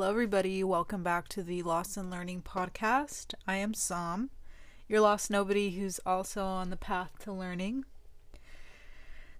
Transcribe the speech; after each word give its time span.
Hello, 0.00 0.08
everybody. 0.08 0.64
Welcome 0.64 1.02
back 1.02 1.28
to 1.28 1.42
the 1.42 1.62
Lost 1.62 1.98
and 1.98 2.10
Learning 2.10 2.40
podcast. 2.40 3.34
I 3.46 3.56
am 3.56 3.74
Sam, 3.74 4.30
your 4.88 5.02
lost 5.02 5.30
nobody 5.30 5.72
who's 5.72 6.00
also 6.06 6.42
on 6.42 6.70
the 6.70 6.76
path 6.78 7.10
to 7.18 7.32
learning. 7.34 7.84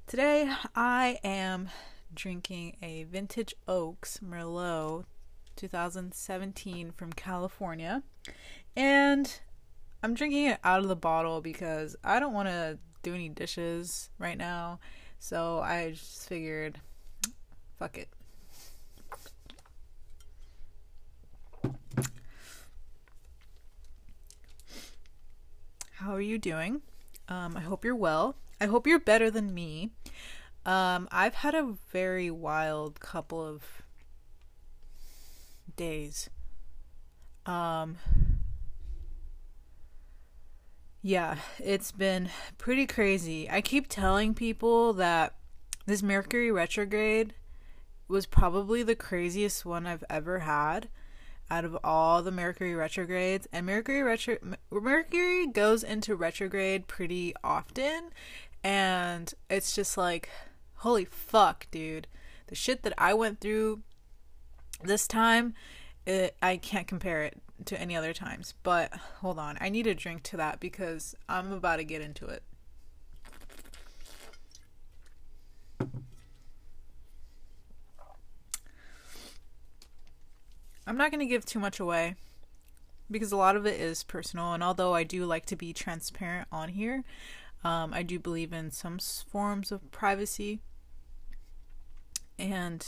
Today, 0.07 0.53
I 0.77 1.19
am 1.25 1.71
drinking 2.13 2.77
a 2.83 3.05
Vintage 3.05 3.55
Oaks 3.67 4.21
Merlot 4.23 5.07
2017 5.57 6.91
from 6.91 7.15
California, 7.15 8.03
and 8.77 9.41
I'm 10.03 10.13
drinking 10.13 10.45
it 10.45 10.59
out 10.63 10.81
of 10.81 10.89
the 10.89 10.95
bottle 10.95 11.41
because 11.41 11.97
I 12.05 12.21
don't 12.21 12.35
want 12.35 12.49
to 12.49 12.79
do 13.03 13.15
any 13.15 13.31
dishes 13.31 14.11
right 14.19 14.37
now. 14.37 14.79
So 15.19 15.61
I 15.61 15.93
just 15.93 16.29
figured, 16.29 16.83
fuck 17.79 17.97
it. 17.97 18.11
How 26.01 26.15
are 26.15 26.21
you 26.23 26.39
doing? 26.39 26.81
Um, 27.29 27.59
I 27.59 27.61
hope 27.61 27.85
you're 27.85 27.95
well. 27.95 28.35
I 28.59 28.65
hope 28.65 28.87
you're 28.87 28.99
better 28.99 29.31
than 29.31 29.53
me. 29.53 29.91
Um, 30.65 31.07
I've 31.13 31.35
had 31.35 31.55
a 31.55 31.75
very 31.93 32.31
wild 32.31 33.01
couple 33.01 33.45
of 33.45 33.83
days. 35.77 36.31
Um, 37.45 37.99
yeah, 41.03 41.37
it's 41.59 41.93
been 41.93 42.31
pretty 42.57 42.87
crazy. 42.87 43.51
I 43.51 43.61
keep 43.61 43.87
telling 43.87 44.33
people 44.33 44.95
that 44.95 45.35
this 45.85 46.03
Mercury 46.03 46.51
retrograde 46.51 47.35
was 48.09 48.25
probably 48.25 48.83
the 48.83 48.97
craziest 48.97 49.67
one 49.67 49.87
I've 49.87 50.05
ever 50.09 50.39
had 50.39 50.89
out 51.51 51.65
of 51.65 51.77
all 51.83 52.23
the 52.23 52.31
Mercury 52.31 52.75
retrogrades. 52.75 53.49
And 53.53 53.67
Mercury 53.67 54.03
retro 54.03 54.37
Mercury 54.71 55.47
goes 55.47 55.83
into 55.83 56.15
retrograde 56.15 56.87
pretty 56.87 57.35
often 57.43 58.11
and 58.63 59.33
it's 59.49 59.75
just 59.75 59.97
like 59.97 60.29
holy 60.77 61.05
fuck, 61.05 61.67
dude. 61.71 62.07
The 62.47 62.55
shit 62.55 62.83
that 62.83 62.95
I 62.97 63.15
went 63.15 63.41
through 63.41 63.81
this 64.83 65.07
time, 65.07 65.55
it, 66.07 66.35
I 66.43 66.57
can't 66.57 66.87
compare 66.87 67.23
it 67.23 67.41
to 67.67 67.81
any 67.81 67.95
other 67.95 68.13
times. 68.13 68.55
But 68.63 68.93
hold 69.21 69.39
on, 69.39 69.59
I 69.61 69.69
need 69.69 69.87
a 69.87 69.95
drink 69.95 70.23
to 70.25 70.37
that 70.39 70.59
because 70.59 71.15
I'm 71.29 71.53
about 71.53 71.77
to 71.77 71.85
get 71.85 72.01
into 72.01 72.27
it. 72.27 72.43
I'm 80.91 80.97
not 80.97 81.13
going 81.13 81.21
to 81.21 81.27
give 81.27 81.45
too 81.45 81.61
much 81.61 81.79
away 81.79 82.17
because 83.09 83.31
a 83.31 83.37
lot 83.37 83.55
of 83.55 83.65
it 83.65 83.81
is 83.81 84.03
personal. 84.03 84.55
And 84.55 84.61
although 84.61 84.93
I 84.93 85.05
do 85.05 85.25
like 85.25 85.47
to 85.47 85.55
be 85.55 85.73
transparent 85.73 86.49
on 86.51 86.71
here, 86.71 87.05
um, 87.63 87.95
I 87.95 88.03
do 88.03 88.19
believe 88.19 88.53
in 88.53 88.73
some 88.73 88.99
forms 88.99 89.71
of 89.71 89.89
privacy. 89.93 90.59
And 92.41 92.85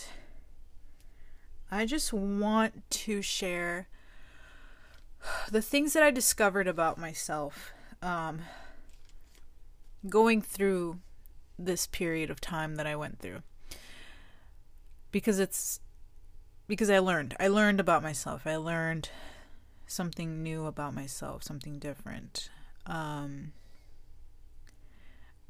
I 1.71 1.87
just 1.87 2.13
want 2.13 2.83
to 2.91 3.23
share 3.23 3.87
the 5.49 5.63
things 5.63 5.93
that 5.93 6.03
I 6.03 6.11
discovered 6.11 6.67
about 6.67 6.99
myself 6.99 7.73
um, 8.03 8.41
going 10.09 10.43
through 10.43 10.99
this 11.57 11.87
period 11.87 12.31
of 12.31 12.41
time 12.41 12.75
that 12.75 12.87
I 12.89 12.97
went 12.97 13.21
through. 13.21 13.43
Because 15.13 15.39
it's 15.39 15.79
because 16.73 16.89
I 16.89 17.01
learned. 17.01 17.37
I 17.39 17.49
learned 17.49 17.81
about 17.81 18.03
myself. 18.03 18.47
I 18.47 18.57
learned 18.57 19.11
something 19.87 20.43
new 20.43 20.65
about 20.65 20.95
myself, 20.95 21.43
something 21.43 21.79
different. 21.79 22.49
Um, 22.87 23.53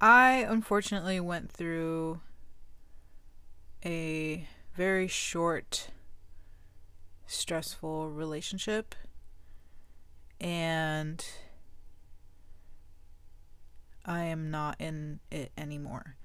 I 0.00 0.44
unfortunately 0.48 1.20
went 1.20 1.48
through 1.48 2.18
a 3.84 4.48
very 4.74 5.06
short, 5.06 5.90
stressful 7.28 8.10
relationship, 8.10 8.96
and 10.40 11.24
I 14.04 14.24
am 14.24 14.50
not 14.50 14.74
in 14.80 15.20
it 15.30 15.52
anymore. 15.56 16.16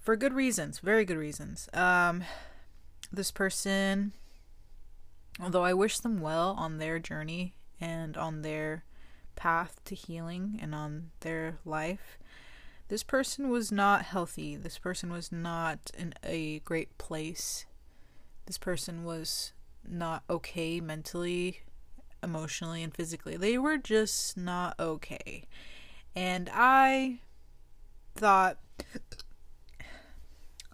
For 0.00 0.16
good 0.16 0.32
reasons, 0.32 0.78
very 0.78 1.04
good 1.04 1.18
reasons. 1.18 1.68
Um, 1.74 2.24
this 3.12 3.30
person 3.30 4.14
although 5.40 5.64
I 5.64 5.74
wish 5.74 5.98
them 5.98 6.20
well 6.20 6.54
on 6.58 6.78
their 6.78 6.98
journey 6.98 7.54
and 7.80 8.16
on 8.16 8.42
their 8.42 8.84
path 9.36 9.80
to 9.86 9.94
healing 9.94 10.58
and 10.60 10.74
on 10.74 11.10
their 11.20 11.58
life, 11.64 12.18
this 12.88 13.02
person 13.02 13.48
was 13.48 13.72
not 13.72 14.02
healthy. 14.02 14.56
This 14.56 14.78
person 14.78 15.10
was 15.10 15.32
not 15.32 15.90
in 15.96 16.14
a 16.22 16.58
great 16.60 16.98
place. 16.98 17.64
This 18.46 18.58
person 18.58 19.04
was 19.04 19.52
not 19.88 20.24
okay 20.28 20.80
mentally, 20.80 21.60
emotionally, 22.22 22.82
and 22.82 22.94
physically. 22.94 23.36
They 23.36 23.56
were 23.56 23.78
just 23.78 24.36
not 24.36 24.78
okay. 24.78 25.44
And 26.14 26.50
I 26.52 27.20
thought, 28.14 28.58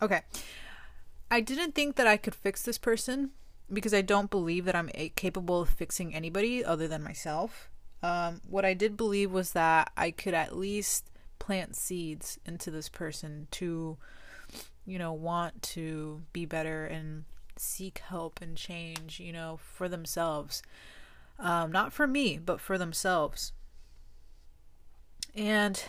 okay, 0.02 0.22
I 1.30 1.40
didn't 1.40 1.74
think 1.74 1.96
that 1.96 2.06
I 2.06 2.16
could 2.16 2.34
fix 2.34 2.62
this 2.62 2.78
person 2.78 3.30
because 3.72 3.92
I 3.94 4.02
don't 4.02 4.30
believe 4.30 4.64
that 4.64 4.76
I'm 4.76 4.88
capable 5.16 5.62
of 5.62 5.70
fixing 5.70 6.14
anybody 6.14 6.64
other 6.64 6.88
than 6.88 7.02
myself. 7.02 7.70
Um, 8.02 8.40
what 8.48 8.64
I 8.64 8.74
did 8.74 8.96
believe 8.96 9.32
was 9.32 9.52
that 9.52 9.90
I 9.96 10.10
could 10.10 10.34
at 10.34 10.56
least 10.56 11.10
plant 11.38 11.76
seeds 11.76 12.38
into 12.46 12.70
this 12.70 12.88
person 12.88 13.48
to, 13.52 13.96
you 14.86 14.98
know, 14.98 15.12
want 15.12 15.62
to 15.62 16.22
be 16.32 16.44
better 16.44 16.86
and 16.86 17.24
seek 17.56 17.98
help 17.98 18.40
and 18.40 18.56
change, 18.56 19.20
you 19.20 19.32
know, 19.32 19.58
for 19.60 19.88
themselves. 19.88 20.62
Um, 21.38 21.70
not 21.70 21.92
for 21.92 22.06
me, 22.06 22.38
but 22.38 22.60
for 22.60 22.78
themselves. 22.78 23.52
And 25.34 25.82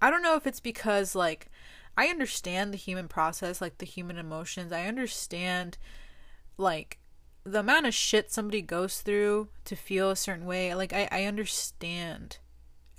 I 0.00 0.10
don't 0.10 0.22
know 0.22 0.36
if 0.36 0.46
it's 0.46 0.60
because, 0.60 1.14
like, 1.14 1.48
I 1.96 2.06
understand 2.06 2.72
the 2.72 2.78
human 2.78 3.08
process, 3.08 3.60
like 3.60 3.78
the 3.78 3.86
human 3.86 4.18
emotions. 4.18 4.72
I 4.72 4.86
understand, 4.86 5.78
like, 6.56 6.98
the 7.44 7.60
amount 7.60 7.86
of 7.86 7.94
shit 7.94 8.30
somebody 8.30 8.62
goes 8.62 9.00
through 9.00 9.48
to 9.64 9.76
feel 9.76 10.10
a 10.10 10.16
certain 10.16 10.46
way, 10.46 10.74
like 10.74 10.92
I, 10.92 11.08
I 11.10 11.24
understand 11.24 12.38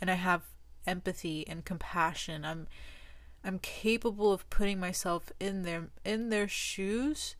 and 0.02 0.12
I 0.12 0.16
have 0.16 0.42
empathy 0.86 1.48
and 1.48 1.64
compassion. 1.64 2.44
I'm 2.44 2.68
I'm 3.44 3.60
capable 3.60 4.32
of 4.32 4.50
putting 4.50 4.80
myself 4.80 5.32
in 5.40 5.64
their 5.64 5.90
in 6.04 6.30
their 6.30 6.48
shoes 6.48 7.36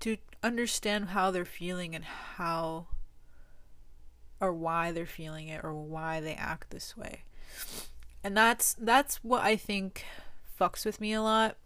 to 0.00 0.16
understand 0.42 1.08
how 1.08 1.30
they're 1.30 1.44
feeling 1.44 1.94
and 1.94 2.04
how 2.04 2.86
or 4.40 4.52
why 4.52 4.92
they're 4.92 5.06
feeling 5.06 5.48
it 5.48 5.64
or 5.64 5.74
why 5.74 6.20
they 6.20 6.34
act 6.34 6.70
this 6.70 6.96
way. 6.96 7.24
And 8.22 8.36
that's 8.36 8.74
that's 8.74 9.16
what 9.24 9.42
I 9.42 9.56
think 9.56 10.04
fucks 10.58 10.84
with 10.86 11.00
me 11.00 11.12
a 11.12 11.22
lot. 11.22 11.56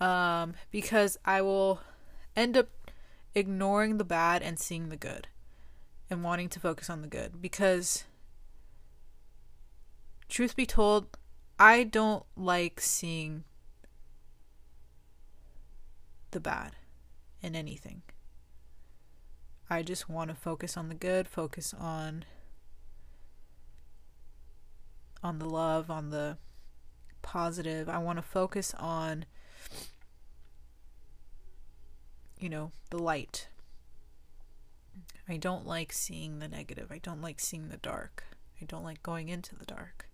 Um 0.00 0.54
because 0.70 1.18
I 1.24 1.42
will 1.42 1.80
end 2.36 2.56
up 2.56 2.68
ignoring 3.38 3.98
the 3.98 4.04
bad 4.04 4.42
and 4.42 4.58
seeing 4.58 4.88
the 4.88 4.96
good 4.96 5.28
and 6.10 6.22
wanting 6.22 6.48
to 6.50 6.60
focus 6.60 6.90
on 6.90 7.02
the 7.02 7.08
good. 7.08 7.40
Because 7.40 8.04
truth 10.28 10.54
be 10.54 10.66
told 10.66 11.16
i 11.58 11.82
don't 11.82 12.24
like 12.36 12.80
seeing 12.80 13.44
the 16.30 16.40
bad 16.40 16.76
in 17.40 17.56
anything. 17.56 18.02
I 19.70 19.82
just 19.82 20.08
want 20.08 20.30
to 20.30 20.36
focus 20.36 20.76
on 20.76 20.88
the 20.88 20.94
good 20.94 21.28
focus 21.28 21.74
on 21.78 22.24
on 25.22 25.38
the 25.38 25.48
love 25.48 25.90
on 25.90 26.10
the 26.10 26.38
positive. 27.22 27.88
I 27.88 27.98
want 27.98 28.18
to 28.18 28.22
focus 28.22 28.74
on 28.78 29.24
you 32.38 32.48
know, 32.48 32.72
the 32.90 32.98
light. 32.98 33.48
I 35.28 35.36
don't 35.36 35.66
like 35.66 35.92
seeing 35.92 36.38
the 36.38 36.48
negative. 36.48 36.90
I 36.90 36.98
don't 36.98 37.20
like 37.20 37.40
seeing 37.40 37.68
the 37.68 37.76
dark. 37.76 38.24
I 38.60 38.64
don't 38.64 38.84
like 38.84 39.02
going 39.02 39.28
into 39.28 39.54
the 39.54 39.66
dark. 39.66 40.08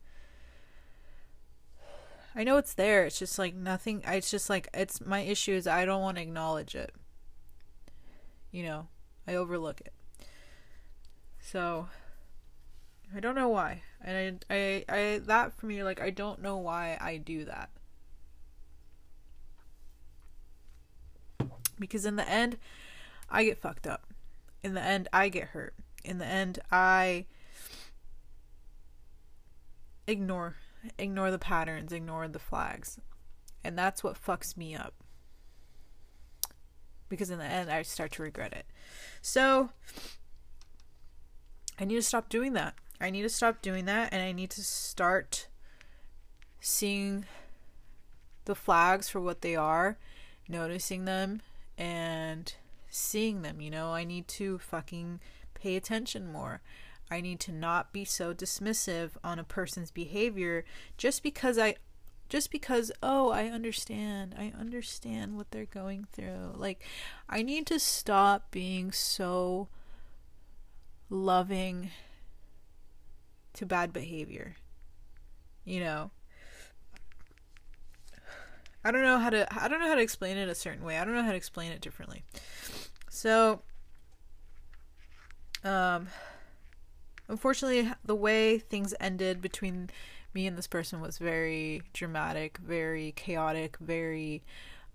I 2.35 2.43
know 2.43 2.57
it's 2.57 2.75
there. 2.75 3.05
It's 3.05 3.19
just 3.19 3.39
like 3.39 3.55
nothing. 3.55 4.03
It's 4.07 4.31
just 4.31 4.51
like 4.51 4.69
it's 4.75 5.01
my 5.01 5.21
issue 5.21 5.53
is 5.53 5.67
I 5.67 5.85
don't 5.85 6.03
want 6.03 6.17
to 6.17 6.23
acknowledge 6.23 6.75
it. 6.75 6.93
You 8.51 8.65
know, 8.65 8.89
I 9.27 9.35
overlook 9.35 9.81
it. 9.81 9.93
So 11.41 11.89
I 13.15 13.21
don't 13.21 13.37
know 13.37 13.49
why. 13.49 13.83
And 14.03 14.45
I 14.51 14.55
I 14.55 14.85
I 14.89 15.19
that 15.27 15.57
for 15.57 15.67
me 15.67 15.85
like 15.85 16.01
I 16.01 16.11
don't 16.11 16.43
know 16.43 16.57
why 16.57 16.99
I 17.01 17.19
do 17.19 17.45
that. 17.45 17.71
Because 21.79 22.05
in 22.05 22.17
the 22.17 22.29
end 22.29 22.59
I 23.31 23.45
get 23.45 23.59
fucked 23.59 23.87
up. 23.87 24.07
In 24.63 24.75
the 24.75 24.83
end, 24.83 25.09
I 25.13 25.29
get 25.29 25.49
hurt. 25.49 25.75
In 26.05 26.19
the 26.19 26.27
end, 26.27 26.59
I 26.71 27.27
ignore 30.07 30.57
ignore 30.99 31.31
the 31.31 31.39
patterns, 31.39 31.93
ignore 31.93 32.29
the 32.29 32.39
flags. 32.39 32.99
And 33.63 33.79
that's 33.79 34.05
what 34.05 34.23
fucks 34.23 34.57
me 34.57 34.75
up. 34.75 34.95
Because 37.09 37.31
in 37.31 37.39
the 37.39 37.45
end 37.45 37.71
I 37.71 37.83
start 37.83 38.13
to 38.13 38.23
regret 38.23 38.53
it. 38.53 38.67
So 39.23 39.71
I 41.79 41.85
need 41.85 41.97
to 41.97 42.03
stop 42.03 42.29
doing 42.29 42.53
that. 42.53 42.75
I 43.01 43.11
need 43.11 43.23
to 43.23 43.29
stop 43.29 43.63
doing 43.63 43.87
that 43.87 44.13
and 44.13 44.23
I 44.23 44.33
need 44.33 44.51
to 44.51 44.63
start 44.63 45.49
seeing 46.61 47.25
the 48.45 48.55
flags 48.55 49.09
for 49.09 49.21
what 49.21 49.41
they 49.41 49.57
are, 49.57 49.99
noticing 50.49 51.05
them 51.07 51.41
and 51.77 52.55
seeing 52.89 53.43
them, 53.43 53.61
you 53.61 53.71
know? 53.71 53.93
I 53.93 54.05
need 54.05 54.29
to 54.29 54.59
fucking 54.59 55.21
pay 55.55 55.77
attention 55.77 56.31
more. 56.31 56.61
I 57.11 57.21
need 57.21 57.41
to 57.41 57.53
not 57.53 57.93
be 57.93 58.05
so 58.05 58.35
dismissive 58.35 59.11
on 59.23 59.39
a 59.39 59.45
person's 59.45 59.91
behavior 59.91 60.65
just 60.97 61.23
because 61.23 61.59
I 61.59 61.77
just 62.29 62.51
because 62.51 62.91
oh, 63.03 63.31
I 63.31 63.47
understand. 63.47 64.35
I 64.39 64.53
understand 64.59 65.37
what 65.37 65.51
they're 65.51 65.67
going 65.67 66.07
through. 66.13 66.55
Like 66.57 66.83
I 67.29 67.43
need 67.43 67.67
to 67.67 67.79
stop 67.79 68.51
being 68.51 68.91
so 68.93 69.69
loving 71.11 71.91
to 73.55 73.67
bad 73.67 73.93
behavior. 73.93 74.57
You 75.65 75.81
know, 75.81 76.11
I 78.85 78.91
don't 78.91 79.03
know 79.03 79.19
how 79.19 79.31
to 79.31 79.47
I 79.63 79.69
don't 79.69 79.81
know 79.81 79.89
how 79.89 79.95
to 79.95 80.03
explain 80.03 80.37
it 80.37 80.49
a 80.49 80.55
certain 80.55 80.85
way. 80.85 80.99
I 80.99 81.05
don't 81.05 81.15
know 81.15 81.23
how 81.23 81.31
to 81.31 81.37
explain 81.37 81.73
it 81.73 81.81
differently. 81.81 82.23
So 83.09 83.63
um 85.65 86.09
unfortunately 87.29 87.91
the 88.05 88.15
way 88.15 88.59
things 88.59 88.95
ended 89.01 89.41
between 89.41 89.89
me 90.35 90.47
and 90.47 90.59
this 90.59 90.67
person 90.67 91.01
was 91.01 91.17
very 91.17 91.83
dramatic, 91.95 92.59
very 92.59 93.13
chaotic, 93.13 93.79
very 93.79 94.43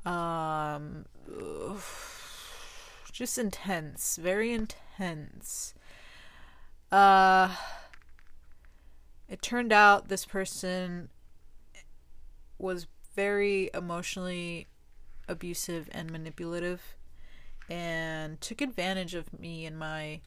um 0.05 1.05
just 3.11 3.39
intense, 3.39 4.17
very 4.21 4.53
intense. 4.53 5.73
Uh 6.91 7.55
it 9.27 9.41
turned 9.41 9.71
out 9.73 10.09
this 10.09 10.25
person 10.25 11.09
was 12.57 12.87
very 13.19 13.69
emotionally 13.73 14.65
abusive 15.27 15.89
and 15.91 16.09
manipulative 16.09 16.95
and 17.69 18.39
took 18.39 18.61
advantage 18.61 19.13
of 19.13 19.37
me 19.37 19.65
and 19.65 19.77
my 19.77 20.21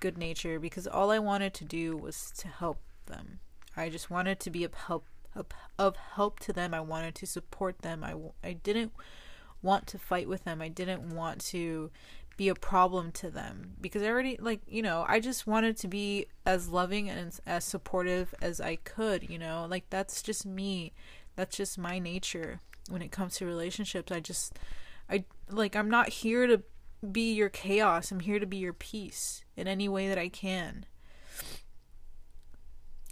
good 0.00 0.18
nature 0.18 0.58
because 0.58 0.88
all 0.88 1.12
I 1.12 1.20
wanted 1.20 1.54
to 1.54 1.64
do 1.64 1.96
was 1.96 2.32
to 2.38 2.48
help 2.48 2.80
them. 3.06 3.38
I 3.76 3.90
just 3.90 4.10
wanted 4.10 4.40
to 4.40 4.50
be 4.50 4.64
of 4.64 4.74
help 4.74 5.04
of, 5.36 5.46
of 5.78 5.94
help 6.16 6.40
to 6.40 6.52
them. 6.52 6.74
I 6.74 6.80
wanted 6.80 7.14
to 7.14 7.26
support 7.28 7.82
them. 7.82 8.02
I, 8.02 8.14
I 8.42 8.54
didn't 8.54 8.92
want 9.62 9.86
to 9.86 9.96
fight 9.96 10.28
with 10.28 10.42
them. 10.42 10.60
I 10.60 10.68
didn't 10.68 11.14
want 11.14 11.40
to 11.52 11.92
be 12.36 12.48
a 12.48 12.56
problem 12.56 13.12
to 13.12 13.30
them 13.30 13.74
because 13.80 14.02
I 14.02 14.08
already 14.08 14.36
like, 14.40 14.62
you 14.66 14.82
know, 14.82 15.04
I 15.06 15.20
just 15.20 15.46
wanted 15.46 15.76
to 15.76 15.86
be 15.86 16.26
as 16.44 16.70
loving 16.70 17.08
and 17.08 17.38
as 17.46 17.64
supportive 17.64 18.34
as 18.42 18.60
I 18.60 18.76
could, 18.76 19.30
you 19.30 19.38
know? 19.38 19.64
Like 19.70 19.84
that's 19.90 20.22
just 20.22 20.44
me 20.44 20.92
that's 21.36 21.56
just 21.56 21.78
my 21.78 21.98
nature 21.98 22.60
when 22.88 23.02
it 23.02 23.12
comes 23.12 23.36
to 23.36 23.46
relationships. 23.46 24.10
I 24.10 24.20
just 24.20 24.58
I 25.08 25.24
like 25.50 25.76
I'm 25.76 25.90
not 25.90 26.08
here 26.08 26.46
to 26.46 26.62
be 27.12 27.32
your 27.32 27.48
chaos. 27.48 28.10
I'm 28.10 28.20
here 28.20 28.38
to 28.38 28.46
be 28.46 28.56
your 28.56 28.72
peace 28.72 29.44
in 29.56 29.68
any 29.68 29.88
way 29.88 30.08
that 30.08 30.18
I 30.18 30.28
can. 30.28 30.86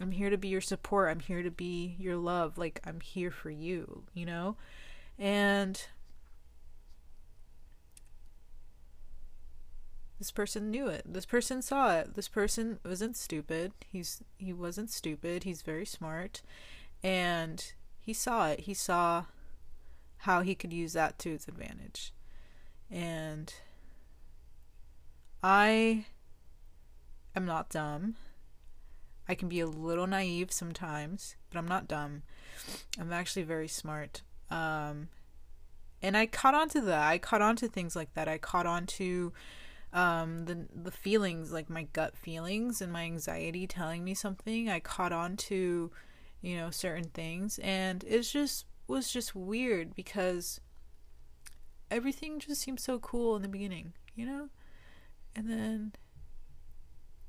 I'm 0.01 0.11
here 0.11 0.31
to 0.31 0.39
be 0.39 0.49
your 0.49 0.61
support. 0.61 1.11
I'm 1.11 1.21
here 1.21 1.43
to 1.43 1.51
be 1.51 1.95
your 1.99 2.17
love. 2.17 2.59
Like 2.59 2.81
I'm 2.85 3.01
here 3.01 3.31
for 3.31 3.51
you, 3.51 4.05
you 4.13 4.27
know? 4.27 4.57
And 5.19 5.81
this 10.19 10.33
person 10.33 10.71
knew 10.71 10.89
it. 10.89 11.03
This 11.07 11.27
person 11.27 11.63
saw 11.63 11.97
it. 11.97 12.15
This 12.15 12.29
person 12.29 12.81
wasn't 12.85 13.17
stupid. 13.17 13.73
He's 13.87 14.23
he 14.37 14.53
wasn't 14.53 14.91
stupid. 14.91 15.45
He's 15.45 15.63
very 15.63 15.87
smart. 15.87 16.43
And 17.03 17.73
he 18.05 18.13
saw 18.13 18.49
it. 18.49 18.61
He 18.61 18.75
saw 18.75 19.25
how 20.19 20.43
he 20.43 20.55
could 20.55 20.75
use 20.75 20.93
that 20.93 21.19
to 21.21 21.31
his 21.31 21.49
advantage. 21.49 22.13
And 22.91 23.53
I 25.43 26.05
am 27.35 27.47
not 27.47 27.71
dumb. 27.71 28.17
I 29.27 29.35
can 29.35 29.49
be 29.49 29.61
a 29.61 29.67
little 29.67 30.07
naive 30.07 30.53
sometimes, 30.53 31.37
but 31.51 31.59
I'm 31.59 31.67
not 31.67 31.89
dumb. 31.89 32.25
I'm 33.01 33.11
actually 33.11 33.45
very 33.45 33.69
smart. 33.69 34.21
Um, 34.51 35.09
and 36.03 36.15
I 36.15 36.27
caught 36.27 36.55
on 36.55 36.69
to 36.71 36.83
that. 36.83 37.09
I 37.09 37.17
caught 37.17 37.41
on 37.41 37.57
to 37.57 37.69
things 37.69 37.97
like 37.97 38.13
that. 38.13 38.29
I 38.29 38.37
caught 38.37 38.67
on 38.67 38.85
to 38.87 39.33
um, 39.95 40.45
the 40.45 40.67
the 40.75 40.91
feelings, 40.91 41.53
like 41.53 41.71
my 41.71 41.85
gut 41.95 42.19
feelings 42.19 42.83
and 42.83 42.93
my 42.93 43.05
anxiety 43.05 43.67
telling 43.67 44.05
me 44.05 44.13
something. 44.13 44.69
I 44.69 44.81
caught 44.81 45.13
on 45.13 45.39
to 45.39 45.91
you 46.45 46.59
know, 46.59 46.71
certain 46.71 47.09
things. 47.15 47.59
And 47.61 48.05
it 48.05 48.21
just 48.23 48.67
was 48.87 49.11
just 49.11 49.35
weird 49.35 49.95
because 49.95 50.61
everything 51.91 52.39
just 52.39 52.61
seemed 52.61 52.81
so 52.81 52.99
cool 52.99 53.35
in 53.35 53.43
the 53.43 53.49
beginning, 53.49 53.95
you 54.15 54.27
know? 54.27 54.51
And 55.35 55.49
then 55.49 55.93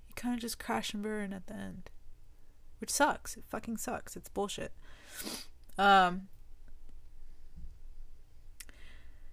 you 0.07 0.13
kind 0.15 0.35
of 0.35 0.41
just 0.41 0.59
crash 0.59 0.93
and 0.93 1.01
burn 1.01 1.31
at 1.31 1.47
the 1.47 1.53
end. 1.53 1.89
Which 2.79 2.89
sucks. 2.89 3.37
It 3.37 3.45
fucking 3.47 3.77
sucks. 3.77 4.17
It's 4.17 4.29
bullshit. 4.29 4.73
Um 5.77 6.27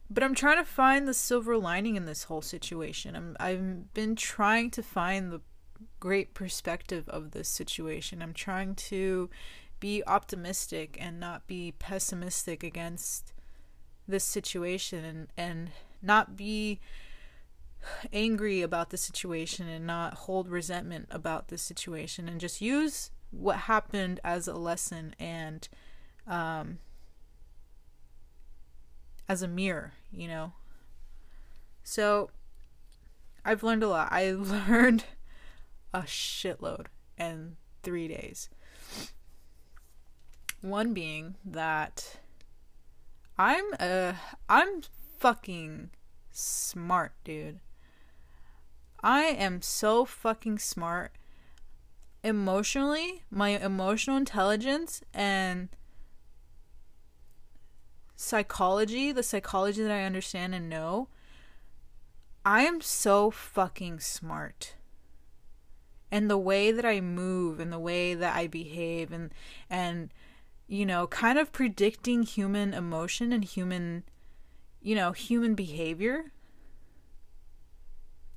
but 0.09 0.23
I'm 0.23 0.35
trying 0.35 0.59
to 0.59 0.65
find 0.65 1.09
the 1.09 1.15
silver 1.15 1.57
lining 1.57 1.97
in 1.97 2.05
this 2.05 2.25
whole 2.25 2.43
situation. 2.43 3.17
I'm 3.17 3.37
I've 3.41 3.93
been 3.95 4.15
trying 4.15 4.71
to 4.73 4.83
find 4.83 5.33
the 5.33 5.41
great 5.99 6.35
perspective 6.35 7.09
of 7.09 7.33
this 7.33 7.49
situation. 7.49 8.23
I'm 8.23 8.35
trying 8.35 8.75
to 8.75 9.31
be 9.83 10.01
optimistic 10.07 10.97
and 11.01 11.19
not 11.19 11.49
be 11.49 11.75
pessimistic 11.81 12.63
against 12.63 13.33
this 14.07 14.23
situation 14.23 15.05
and 15.05 15.29
and 15.37 15.71
not 16.01 16.37
be 16.37 16.79
angry 18.13 18.63
about 18.63 18.91
the 18.91 18.97
situation 18.97 19.67
and 19.69 19.85
not 19.85 20.15
hold 20.15 20.49
resentment 20.49 21.09
about 21.11 21.49
the 21.49 21.59
situation 21.59 22.29
and 22.29 22.41
just 22.41 22.61
use 22.61 23.11
what 23.33 23.57
happened 23.57 24.21
as 24.23 24.47
a 24.47 24.55
lesson 24.55 25.17
and 25.19 25.69
um 26.29 26.79
as 29.29 29.43
a 29.43 29.49
mirror, 29.49 29.95
you 30.13 30.29
know. 30.29 30.53
So 31.83 32.31
I've 33.45 33.65
learned 33.65 33.83
a 33.83 33.89
lot. 33.89 34.13
I 34.13 34.31
learned 34.69 35.07
a 35.93 36.03
shitload 36.03 36.87
in 37.19 37.57
3 37.83 38.07
days. 38.07 38.49
One 40.63 40.95
being 40.95 41.35
that 41.45 42.19
I'm 43.37 43.65
uh 43.79 44.15
I'm 44.49 44.83
fucking 45.19 45.91
smart, 46.31 47.13
dude. 47.25 47.59
I 49.03 49.23
am 49.25 49.61
so 49.61 50.05
fucking 50.05 50.61
smart. 50.61 51.13
Emotionally, 52.23 53.25
my 53.29 53.51
emotional 53.51 54.17
intelligence 54.17 55.03
and 55.13 55.69
psychology, 58.15 59.11
the 59.11 59.25
psychology 59.25 59.83
that 59.83 59.91
I 59.91 60.05
understand 60.05 60.55
and 60.55 60.69
know, 60.69 61.09
I 62.45 62.63
am 62.63 62.81
so 62.81 63.33
fucking 63.33 63.99
smart. 63.99 64.77
And 66.13 66.31
the 66.31 66.39
way 66.39 66.71
that 66.71 66.85
I 66.85 67.01
move 67.01 67.59
and 67.59 67.73
the 67.73 67.81
way 67.81 68.15
that 68.15 68.37
I 68.37 68.47
behave 68.47 69.11
and 69.11 69.33
and 69.69 70.11
you 70.73 70.87
know, 70.87 71.07
kind 71.07 71.39
of 71.39 71.53
predicting 71.53 72.23
human 72.23 72.73
emotion 72.73 73.31
and 73.31 73.45
human, 73.45 74.05
you 74.81 74.95
know, 74.95 75.13
human 75.13 75.55
behavior. 75.55 76.33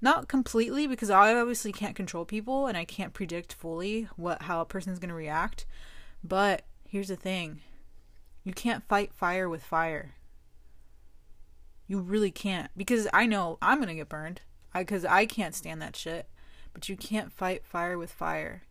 Not 0.02 0.28
completely 0.28 0.86
because 0.86 1.10
I 1.10 1.34
obviously 1.34 1.72
can't 1.72 1.96
control 1.96 2.26
people 2.26 2.68
and 2.68 2.76
I 2.76 2.84
can't 2.84 3.14
predict 3.14 3.54
fully 3.54 4.10
what 4.18 4.42
how 4.42 4.60
a 4.60 4.66
person's 4.66 5.00
to 5.00 5.16
react. 5.16 5.66
But 6.26 6.64
here's 6.86 7.08
the 7.08 7.16
thing. 7.16 7.62
You 8.44 8.52
can't 8.52 8.84
fight 8.84 9.14
fire 9.14 9.48
with 9.48 9.64
fire. 9.64 10.16
You 11.88 12.02
really 12.02 12.32
can't 12.32 12.70
because 12.76 13.08
I 13.14 13.28
know 13.28 13.58
I'm 13.62 13.78
going 13.78 13.88
to 13.88 13.96
get 13.96 14.10
burned. 14.10 14.42
I 14.74 14.84
cuz 14.84 15.06
I 15.06 15.26
can't 15.26 15.56
stand 15.56 15.82
that 15.82 15.96
shit. 15.96 16.28
But 16.74 16.90
you 16.90 16.98
can't 16.98 17.32
fight 17.32 17.66
fire 17.66 17.98
with 17.98 18.12
fire. 18.12 18.64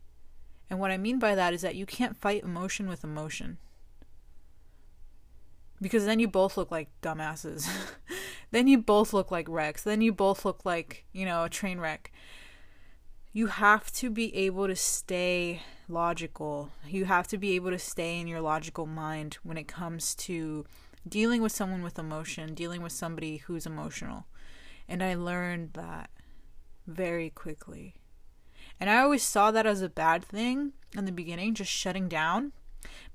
And 0.69 0.79
what 0.79 0.91
I 0.91 0.97
mean 0.97 1.19
by 1.19 1.35
that 1.35 1.53
is 1.53 1.61
that 1.61 1.75
you 1.75 1.85
can't 1.85 2.17
fight 2.17 2.43
emotion 2.43 2.87
with 2.87 3.03
emotion. 3.03 3.57
Because 5.81 6.05
then 6.05 6.19
you 6.19 6.27
both 6.27 6.57
look 6.57 6.71
like 6.71 6.89
dumbasses. 7.01 7.69
then 8.51 8.67
you 8.67 8.77
both 8.77 9.13
look 9.13 9.29
like 9.29 9.47
wrecks. 9.49 9.83
Then 9.83 10.01
you 10.01 10.13
both 10.13 10.45
look 10.45 10.65
like, 10.65 11.05
you 11.11 11.25
know, 11.25 11.43
a 11.43 11.49
train 11.49 11.79
wreck. 11.79 12.11
You 13.33 13.47
have 13.47 13.91
to 13.93 14.09
be 14.09 14.33
able 14.35 14.67
to 14.67 14.75
stay 14.75 15.61
logical. 15.89 16.71
You 16.87 17.05
have 17.05 17.27
to 17.27 17.37
be 17.37 17.51
able 17.55 17.71
to 17.71 17.79
stay 17.79 18.19
in 18.19 18.27
your 18.27 18.41
logical 18.41 18.85
mind 18.85 19.37
when 19.43 19.57
it 19.57 19.67
comes 19.67 20.15
to 20.15 20.65
dealing 21.07 21.41
with 21.41 21.51
someone 21.51 21.83
with 21.83 21.99
emotion, 21.99 22.53
dealing 22.53 22.81
with 22.81 22.93
somebody 22.93 23.37
who's 23.37 23.65
emotional. 23.65 24.25
And 24.87 25.03
I 25.03 25.15
learned 25.15 25.73
that 25.73 26.09
very 26.87 27.29
quickly. 27.29 27.95
And 28.79 28.89
I 28.89 28.99
always 28.99 29.23
saw 29.23 29.51
that 29.51 29.65
as 29.65 29.81
a 29.81 29.89
bad 29.89 30.23
thing 30.23 30.73
in 30.97 31.05
the 31.05 31.11
beginning, 31.11 31.53
just 31.53 31.71
shutting 31.71 32.07
down. 32.07 32.51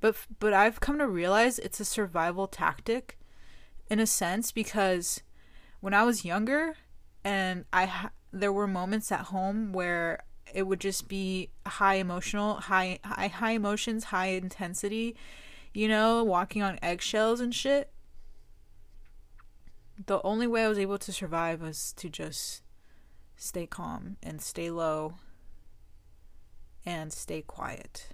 But 0.01 0.17
but 0.39 0.53
I've 0.53 0.81
come 0.81 0.99
to 0.99 1.07
realize 1.07 1.59
it's 1.59 1.81
a 1.81 1.85
survival 1.85 2.47
tactic 2.47 3.19
in 3.89 4.01
a 4.01 4.07
sense 4.07 4.53
because 4.53 5.23
when 5.81 5.95
I 5.95 6.05
was 6.05 6.25
younger 6.25 6.77
and 7.25 7.65
I 7.73 8.11
there 8.33 8.53
were 8.53 8.67
moments 8.67 9.13
at 9.13 9.27
home 9.27 9.73
where 9.73 10.25
it 10.53 10.67
would 10.67 10.81
just 10.81 11.09
be 11.09 11.51
high 11.67 11.97
emotional, 11.97 12.55
high 12.55 12.99
high 13.05 13.29
high 13.29 13.53
emotions, 13.53 14.05
high 14.05 14.29
intensity, 14.29 15.17
you 15.75 15.89
know, 15.89 16.25
walking 16.25 16.63
on 16.63 16.79
eggshells 16.83 17.41
and 17.41 17.55
shit. 17.55 17.91
The 20.07 20.23
only 20.23 20.47
way 20.47 20.65
I 20.65 20.69
was 20.69 20.79
able 20.79 20.99
to 20.99 21.13
survive 21.13 21.61
was 21.61 21.93
to 21.95 22.09
just 22.09 22.63
stay 23.37 23.67
calm 23.67 24.17
and 24.23 24.41
stay 24.41 24.71
low 24.71 25.15
and 26.85 27.13
stay 27.13 27.43
quiet. 27.43 28.09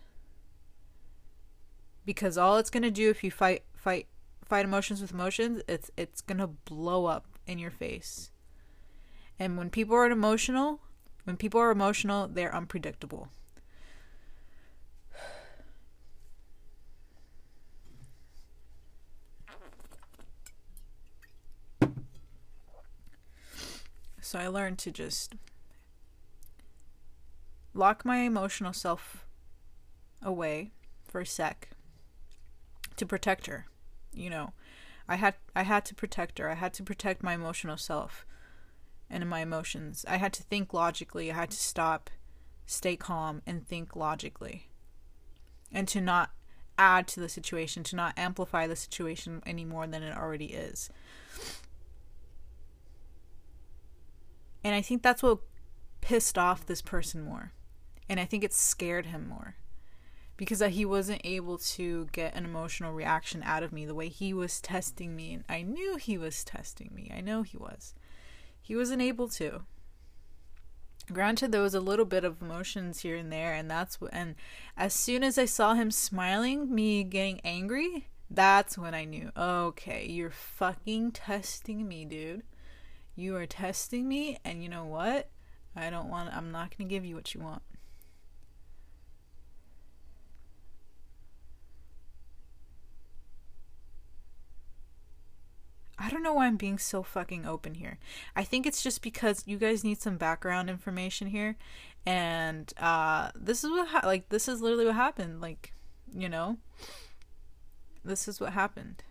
Because 2.04 2.38
all 2.38 2.56
it's 2.58 2.70
going 2.70 2.82
to 2.82 2.90
do 2.90 3.10
if 3.10 3.24
you 3.24 3.30
fight 3.30 3.64
fight 3.74 4.06
fight 4.44 4.64
emotions 4.64 5.00
with 5.00 5.12
emotions, 5.12 5.62
it's 5.68 5.90
it's 5.96 6.20
going 6.20 6.38
to 6.38 6.46
blow 6.46 7.06
up 7.06 7.26
in 7.46 7.58
your 7.58 7.70
face. 7.70 8.30
And 9.38 9.58
when 9.58 9.70
people 9.70 9.96
are 9.96 10.06
emotional, 10.06 10.80
when 11.24 11.36
people 11.36 11.60
are 11.60 11.70
emotional, 11.70 12.28
they're 12.28 12.54
unpredictable. 12.54 13.28
So 24.26 24.40
I 24.40 24.48
learned 24.48 24.78
to 24.78 24.90
just 24.90 25.36
lock 27.76 28.04
my 28.04 28.18
emotional 28.18 28.72
self 28.72 29.26
away 30.22 30.72
for 31.04 31.20
a 31.20 31.26
sec 31.26 31.70
to 32.96 33.06
protect 33.06 33.46
her. 33.46 33.66
You 34.12 34.30
know, 34.30 34.52
I 35.08 35.16
had 35.16 35.34
I 35.54 35.62
had 35.62 35.84
to 35.86 35.94
protect 35.94 36.38
her. 36.38 36.50
I 36.50 36.54
had 36.54 36.74
to 36.74 36.82
protect 36.82 37.22
my 37.22 37.34
emotional 37.34 37.76
self 37.76 38.26
and 39.10 39.28
my 39.28 39.40
emotions. 39.40 40.04
I 40.08 40.16
had 40.16 40.32
to 40.34 40.42
think 40.42 40.72
logically. 40.72 41.30
I 41.30 41.34
had 41.34 41.50
to 41.50 41.56
stop, 41.56 42.10
stay 42.64 42.96
calm, 42.96 43.42
and 43.46 43.66
think 43.66 43.94
logically. 43.94 44.68
And 45.72 45.86
to 45.88 46.00
not 46.00 46.30
add 46.78 47.06
to 47.08 47.20
the 47.20 47.28
situation, 47.28 47.82
to 47.84 47.96
not 47.96 48.18
amplify 48.18 48.66
the 48.66 48.76
situation 48.76 49.42
any 49.46 49.64
more 49.64 49.86
than 49.86 50.02
it 50.02 50.16
already 50.16 50.46
is. 50.46 50.90
And 54.64 54.74
I 54.74 54.82
think 54.82 55.02
that's 55.02 55.22
what 55.22 55.38
pissed 56.00 56.36
off 56.36 56.66
this 56.66 56.82
person 56.82 57.22
more. 57.22 57.52
And 58.08 58.20
I 58.20 58.24
think 58.24 58.44
it 58.44 58.52
scared 58.52 59.06
him 59.06 59.28
more. 59.28 59.56
Because 60.36 60.60
he 60.60 60.84
wasn't 60.84 61.22
able 61.24 61.56
to 61.58 62.08
get 62.12 62.34
an 62.34 62.44
emotional 62.44 62.92
reaction 62.92 63.42
out 63.42 63.62
of 63.62 63.72
me 63.72 63.86
the 63.86 63.94
way 63.94 64.08
he 64.08 64.34
was 64.34 64.60
testing 64.60 65.16
me. 65.16 65.32
And 65.32 65.44
I 65.48 65.62
knew 65.62 65.96
he 65.96 66.18
was 66.18 66.44
testing 66.44 66.90
me. 66.94 67.10
I 67.14 67.20
know 67.20 67.42
he 67.42 67.56
was 67.56 67.94
he 68.66 68.74
wasn't 68.74 69.00
able 69.00 69.28
to. 69.28 69.62
Granted, 71.12 71.52
there 71.52 71.62
was 71.62 71.76
a 71.76 71.80
little 71.80 72.04
bit 72.04 72.24
of 72.24 72.42
emotions 72.42 73.02
here 73.02 73.14
and 73.14 73.30
there, 73.30 73.54
and 73.54 73.70
that's 73.70 74.00
what. 74.00 74.12
And 74.12 74.34
as 74.76 74.92
soon 74.92 75.22
as 75.22 75.38
I 75.38 75.44
saw 75.44 75.74
him 75.74 75.92
smiling, 75.92 76.74
me 76.74 77.04
getting 77.04 77.40
angry, 77.44 78.08
that's 78.28 78.76
when 78.76 78.92
I 78.92 79.04
knew. 79.04 79.30
Okay, 79.36 80.04
you're 80.08 80.30
fucking 80.30 81.12
testing 81.12 81.86
me, 81.86 82.04
dude. 82.04 82.42
You 83.14 83.36
are 83.36 83.46
testing 83.46 84.08
me, 84.08 84.38
and 84.44 84.64
you 84.64 84.68
know 84.68 84.84
what? 84.84 85.30
I 85.76 85.88
don't 85.88 86.10
want. 86.10 86.34
I'm 86.36 86.50
not 86.50 86.76
gonna 86.76 86.90
give 86.90 87.04
you 87.04 87.14
what 87.14 87.34
you 87.34 87.40
want. 87.40 87.62
I 95.98 96.10
don't 96.10 96.22
know 96.22 96.34
why 96.34 96.46
I'm 96.46 96.56
being 96.56 96.78
so 96.78 97.02
fucking 97.02 97.46
open 97.46 97.74
here. 97.74 97.98
I 98.34 98.44
think 98.44 98.66
it's 98.66 98.82
just 98.82 99.02
because 99.02 99.44
you 99.46 99.56
guys 99.56 99.82
need 99.82 100.00
some 100.00 100.18
background 100.18 100.68
information 100.68 101.28
here, 101.28 101.56
and 102.04 102.72
uh, 102.78 103.30
this 103.34 103.64
is 103.64 103.70
what 103.70 103.88
ha- 103.88 104.06
like 104.06 104.28
this 104.28 104.48
is 104.48 104.60
literally 104.60 104.86
what 104.86 104.94
happened. 104.94 105.40
Like, 105.40 105.72
you 106.12 106.28
know, 106.28 106.58
this 108.04 108.28
is 108.28 108.40
what 108.40 108.52
happened. 108.52 109.02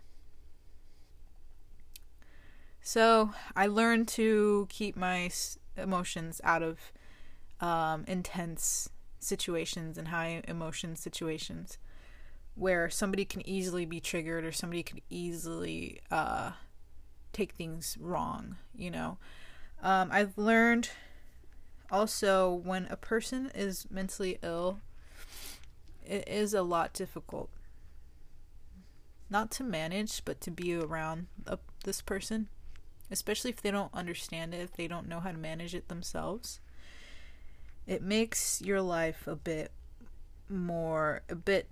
So 2.80 3.30
I 3.56 3.66
learned 3.66 4.06
to 4.08 4.68
keep 4.70 4.96
my 4.96 5.28
emotions 5.76 6.40
out 6.44 6.62
of 6.62 6.92
um, 7.60 8.04
intense 8.06 8.88
situations 9.18 9.98
and 9.98 10.08
high 10.08 10.42
emotion 10.46 10.94
situations 10.94 11.78
where 12.54 12.88
somebody 12.88 13.24
can 13.24 13.46
easily 13.46 13.84
be 13.84 13.98
triggered 14.00 14.44
or 14.44 14.52
somebody 14.52 14.82
could 14.82 15.02
easily 15.10 16.00
uh, 16.12 16.52
take 17.32 17.52
things 17.52 17.96
wrong, 18.00 18.56
you 18.74 18.90
know. 18.90 19.18
Um, 19.82 20.08
I've 20.10 20.36
learned 20.36 20.90
also 21.90 22.52
when 22.52 22.86
a 22.86 22.96
person 22.96 23.50
is 23.54 23.86
mentally 23.90 24.38
ill, 24.42 24.80
it 26.04 26.26
is 26.28 26.54
a 26.54 26.62
lot 26.62 26.92
difficult. 26.92 27.50
Not 29.28 29.50
to 29.52 29.64
manage, 29.64 30.24
but 30.24 30.40
to 30.42 30.50
be 30.50 30.74
around 30.74 31.26
a, 31.46 31.58
this 31.84 32.00
person, 32.00 32.48
especially 33.10 33.50
if 33.50 33.60
they 33.60 33.70
don't 33.70 33.92
understand 33.92 34.54
it, 34.54 34.60
if 34.60 34.76
they 34.76 34.86
don't 34.86 35.08
know 35.08 35.20
how 35.20 35.32
to 35.32 35.38
manage 35.38 35.74
it 35.74 35.88
themselves. 35.88 36.60
It 37.86 38.02
makes 38.02 38.62
your 38.62 38.80
life 38.80 39.26
a 39.26 39.36
bit 39.36 39.72
more, 40.48 41.22
a 41.28 41.34
bit, 41.34 41.68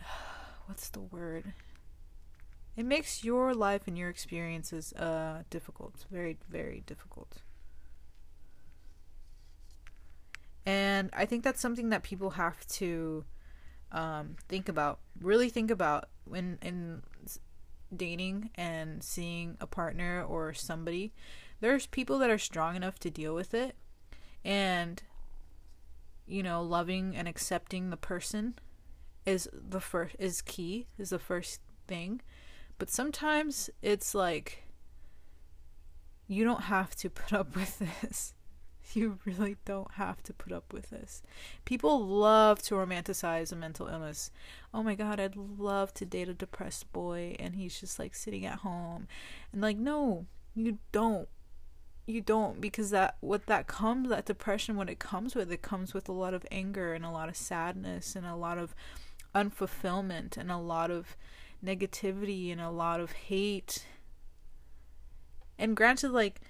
what's 0.66 0.88
the 0.88 1.00
word? 1.00 1.52
It 2.76 2.84
makes 2.84 3.24
your 3.24 3.54
life 3.54 3.82
and 3.86 3.98
your 3.98 4.08
experiences 4.08 4.92
uh 4.94 5.42
difficult. 5.50 6.06
Very 6.10 6.38
very 6.48 6.82
difficult. 6.86 7.42
And 10.64 11.10
i 11.12 11.26
think 11.26 11.42
that's 11.42 11.60
something 11.60 11.90
that 11.90 12.02
people 12.02 12.30
have 12.30 12.66
to 12.68 13.24
um, 13.90 14.36
think 14.48 14.68
about 14.68 15.00
really 15.20 15.50
think 15.50 15.70
about 15.70 16.08
when 16.24 16.58
in 16.62 17.02
dating 17.94 18.50
and 18.54 19.02
seeing 19.02 19.56
a 19.60 19.66
partner 19.66 20.24
or 20.26 20.54
somebody. 20.54 21.12
There's 21.60 21.86
people 21.86 22.18
that 22.18 22.30
are 22.30 22.38
strong 22.38 22.74
enough 22.74 22.98
to 23.00 23.10
deal 23.10 23.34
with 23.34 23.54
it 23.54 23.76
and 24.44 25.02
you 26.26 26.42
know 26.42 26.62
loving 26.62 27.14
and 27.16 27.28
accepting 27.28 27.90
the 27.90 27.96
person 27.96 28.54
is 29.24 29.48
the 29.52 29.80
first 29.80 30.16
is 30.18 30.42
key 30.42 30.86
is 30.98 31.10
the 31.10 31.18
first 31.18 31.60
thing 31.86 32.20
but 32.82 32.90
sometimes 32.90 33.70
it's 33.80 34.12
like 34.12 34.64
you 36.26 36.42
don't 36.42 36.62
have 36.62 36.96
to 36.96 37.08
put 37.08 37.32
up 37.32 37.54
with 37.54 37.78
this. 37.78 38.34
You 38.94 39.20
really 39.24 39.56
don't 39.64 39.92
have 39.92 40.22
to 40.24 40.34
put 40.34 40.52
up 40.52 40.72
with 40.72 40.90
this. 40.90 41.22
People 41.64 42.04
love 42.04 42.60
to 42.64 42.74
romanticize 42.74 43.52
a 43.52 43.56
mental 43.56 43.86
illness. 43.86 44.32
Oh 44.74 44.82
my 44.82 44.96
god, 44.96 45.20
I'd 45.20 45.36
love 45.36 45.94
to 45.94 46.04
date 46.04 46.28
a 46.28 46.34
depressed 46.34 46.92
boy 46.92 47.36
and 47.38 47.54
he's 47.54 47.78
just 47.78 48.00
like 48.00 48.16
sitting 48.16 48.44
at 48.44 48.58
home. 48.58 49.06
And 49.52 49.62
like 49.62 49.76
no, 49.76 50.26
you 50.56 50.78
don't. 50.90 51.28
You 52.06 52.20
don't 52.20 52.60
because 52.60 52.90
that 52.90 53.16
what 53.20 53.46
that 53.46 53.68
comes 53.68 54.08
that 54.08 54.26
depression 54.26 54.74
what 54.74 54.90
it 54.90 54.98
comes 54.98 55.36
with 55.36 55.52
it 55.52 55.62
comes 55.62 55.94
with 55.94 56.08
a 56.08 56.12
lot 56.12 56.34
of 56.34 56.44
anger 56.50 56.92
and 56.92 57.04
a 57.04 57.10
lot 57.10 57.28
of 57.28 57.36
sadness 57.36 58.16
and 58.16 58.26
a 58.26 58.34
lot 58.34 58.58
of 58.58 58.74
unfulfillment 59.34 60.36
and 60.36 60.50
a 60.50 60.58
lot 60.58 60.90
of 60.90 61.16
negativity 61.64 62.50
and 62.50 62.60
a 62.60 62.70
lot 62.70 63.00
of 63.00 63.12
hate. 63.12 63.86
And 65.58 65.76
granted, 65.76 66.10
like, 66.10 66.40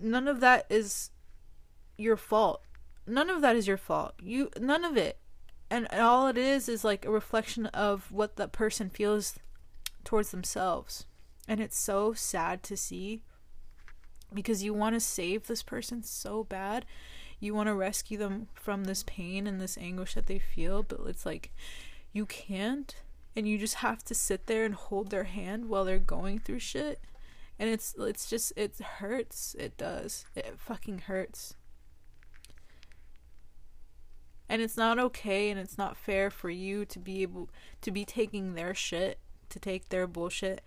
none 0.00 0.28
of 0.28 0.40
that 0.40 0.66
is 0.70 1.10
your 1.96 2.16
fault. 2.16 2.62
None 3.06 3.30
of 3.30 3.40
that 3.42 3.56
is 3.56 3.66
your 3.66 3.76
fault. 3.76 4.14
You, 4.22 4.50
none 4.58 4.84
of 4.84 4.96
it. 4.96 5.18
And, 5.70 5.86
and 5.90 6.00
all 6.00 6.28
it 6.28 6.38
is 6.38 6.68
is 6.68 6.84
like 6.84 7.04
a 7.04 7.10
reflection 7.10 7.66
of 7.66 8.10
what 8.10 8.36
that 8.36 8.52
person 8.52 8.88
feels 8.88 9.38
towards 10.04 10.30
themselves. 10.30 11.06
And 11.46 11.60
it's 11.60 11.78
so 11.78 12.14
sad 12.14 12.62
to 12.64 12.76
see 12.76 13.22
because 14.32 14.62
you 14.62 14.74
want 14.74 14.94
to 14.94 15.00
save 15.00 15.46
this 15.46 15.62
person 15.62 16.02
so 16.02 16.44
bad. 16.44 16.84
You 17.40 17.54
want 17.54 17.68
to 17.68 17.74
rescue 17.74 18.18
them 18.18 18.48
from 18.54 18.84
this 18.84 19.02
pain 19.06 19.46
and 19.46 19.60
this 19.60 19.78
anguish 19.78 20.14
that 20.14 20.26
they 20.26 20.38
feel, 20.38 20.82
but 20.82 21.00
it's 21.06 21.24
like 21.24 21.52
you 22.12 22.26
can't 22.26 22.94
and 23.38 23.46
you 23.46 23.56
just 23.56 23.76
have 23.76 24.02
to 24.02 24.16
sit 24.16 24.48
there 24.48 24.64
and 24.64 24.74
hold 24.74 25.10
their 25.10 25.22
hand 25.22 25.68
while 25.68 25.84
they're 25.84 26.00
going 26.00 26.40
through 26.40 26.58
shit 26.58 27.00
And 27.56 27.70
it's 27.70 27.94
it's 27.96 28.28
just 28.28 28.52
it 28.56 28.76
hurts. 28.78 29.54
It 29.56 29.76
does. 29.76 30.24
It 30.34 30.58
fucking 30.58 31.02
hurts. 31.06 31.54
And 34.48 34.60
it's 34.60 34.76
not 34.76 34.98
okay 34.98 35.50
and 35.50 35.60
it's 35.60 35.78
not 35.78 35.96
fair 35.96 36.30
for 36.30 36.50
you 36.50 36.84
to 36.86 36.98
be 36.98 37.22
able 37.22 37.48
to 37.82 37.92
be 37.92 38.04
taking 38.04 38.54
their 38.54 38.74
shit, 38.74 39.20
to 39.50 39.60
take 39.60 39.88
their 39.88 40.08
bullshit, 40.08 40.60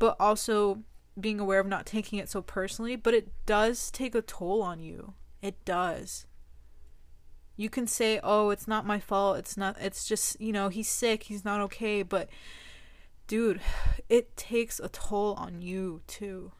but 0.00 0.16
also 0.18 0.82
being 1.20 1.38
aware 1.38 1.60
of 1.60 1.68
not 1.68 1.86
taking 1.86 2.18
it 2.18 2.28
so 2.28 2.42
personally, 2.42 2.96
but 2.96 3.14
it 3.14 3.28
does 3.46 3.92
take 3.92 4.16
a 4.16 4.22
toll 4.22 4.60
on 4.60 4.80
you. 4.80 5.14
It 5.40 5.64
does. 5.64 6.26
You 7.58 7.68
can 7.68 7.86
say, 7.88 8.20
"Oh, 8.22 8.50
it's 8.50 8.68
not 8.68 8.86
my 8.86 9.00
fault. 9.00 9.38
It's 9.38 9.56
not 9.56 9.76
it's 9.80 10.06
just, 10.06 10.40
you 10.40 10.52
know, 10.52 10.68
he's 10.70 10.88
sick. 10.88 11.24
He's 11.24 11.44
not 11.44 11.60
okay." 11.62 12.02
But 12.02 12.30
dude, 13.26 13.60
it 14.08 14.36
takes 14.36 14.80
a 14.80 14.88
toll 14.88 15.34
on 15.34 15.60
you 15.60 16.02
too. 16.06 16.52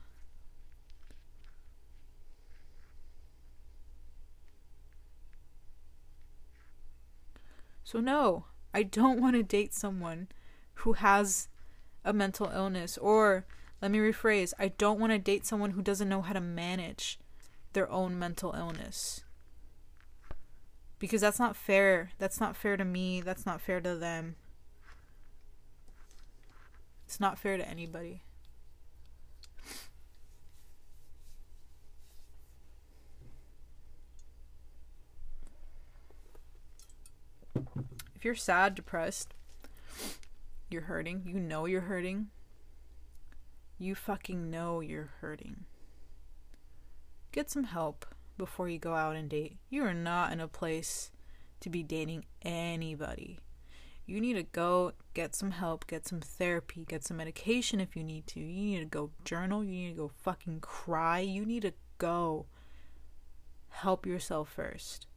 So 7.85 8.01
no, 8.01 8.47
I 8.75 8.83
don't 8.83 9.21
want 9.21 9.37
to 9.37 9.43
date 9.43 9.73
someone 9.73 10.29
who 10.83 10.95
has 10.95 11.49
a 12.05 12.13
mental 12.13 12.51
illness 12.53 12.99
or 12.99 13.47
let 13.81 13.91
me 13.91 13.99
rephrase, 13.99 14.53
I 14.59 14.69
don't 14.69 14.99
want 14.99 15.13
to 15.13 15.19
date 15.19 15.47
someone 15.47 15.71
who 15.71 15.83
doesn't 15.83 16.09
know 16.09 16.23
how 16.23 16.33
to 16.33 16.41
manage 16.41 17.19
their 17.73 17.89
own 17.91 18.19
mental 18.19 18.53
illness. 18.53 19.23
Because 20.99 21.21
that's 21.21 21.39
not 21.39 21.57
fair. 21.57 22.11
That's 22.19 22.41
not 22.41 22.57
fair 22.57 22.77
to 22.77 22.85
me. 22.85 23.21
That's 23.21 23.47
not 23.47 23.61
fair 23.61 23.81
to 23.81 23.95
them. 23.95 24.37
It's 27.07 27.21
not 27.21 27.39
fair 27.39 27.57
to 27.57 27.69
anybody. 27.69 28.23
If 38.15 38.25
you're 38.25 38.35
sad, 38.35 38.75
depressed, 38.75 39.33
you're 40.69 40.83
hurting, 40.83 41.23
you 41.25 41.39
know 41.39 41.67
you're 41.67 41.83
hurting, 41.83 42.31
you 43.79 43.95
fucking 43.95 44.51
know 44.51 44.81
you're 44.81 45.11
hurting. 45.21 45.65
Get 47.31 47.49
some 47.49 47.65
help 47.65 48.05
before 48.39 48.69
you 48.69 48.79
go 48.79 48.95
out 48.95 49.17
and 49.17 49.29
date. 49.29 49.59
You 49.69 49.85
are 49.85 49.95
not 49.95 50.33
in 50.33 50.41
a 50.41 50.49
place 50.49 51.11
to 51.61 51.69
be 51.69 51.83
dating 51.83 52.25
anybody. 52.43 53.41
You 54.07 54.23
need 54.23 54.35
to 54.35 54.45
go 54.45 54.93
get 55.13 55.35
some 55.35 55.51
help, 55.51 55.87
get 55.87 56.09
some 56.09 56.21
therapy, 56.21 56.87
get 56.89 57.05
some 57.05 57.19
medication 57.19 57.81
if 57.81 57.95
you 57.95 58.03
need 58.03 58.27
to. 58.29 58.41
You 58.41 58.47
need 58.47 58.79
to 58.79 58.87
go 58.87 59.11
journal. 59.25 59.63
You 59.63 59.73
need 59.73 59.91
to 59.91 59.97
go 59.97 60.09
fucking 60.23 60.61
cry. 60.61 61.19
You 61.19 61.45
need 61.45 61.63
to 61.63 61.75
go 61.99 62.47
help 63.69 64.07
yourself 64.07 64.49
first. 64.49 65.08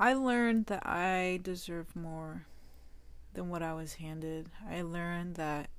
I 0.00 0.14
learned 0.14 0.66
that 0.66 0.86
I 0.86 1.40
deserve 1.42 1.96
more 1.96 2.46
than 3.34 3.48
what 3.48 3.64
I 3.64 3.74
was 3.74 3.94
handed. 3.94 4.48
I 4.70 4.82
learned 4.82 5.34
that 5.34 5.70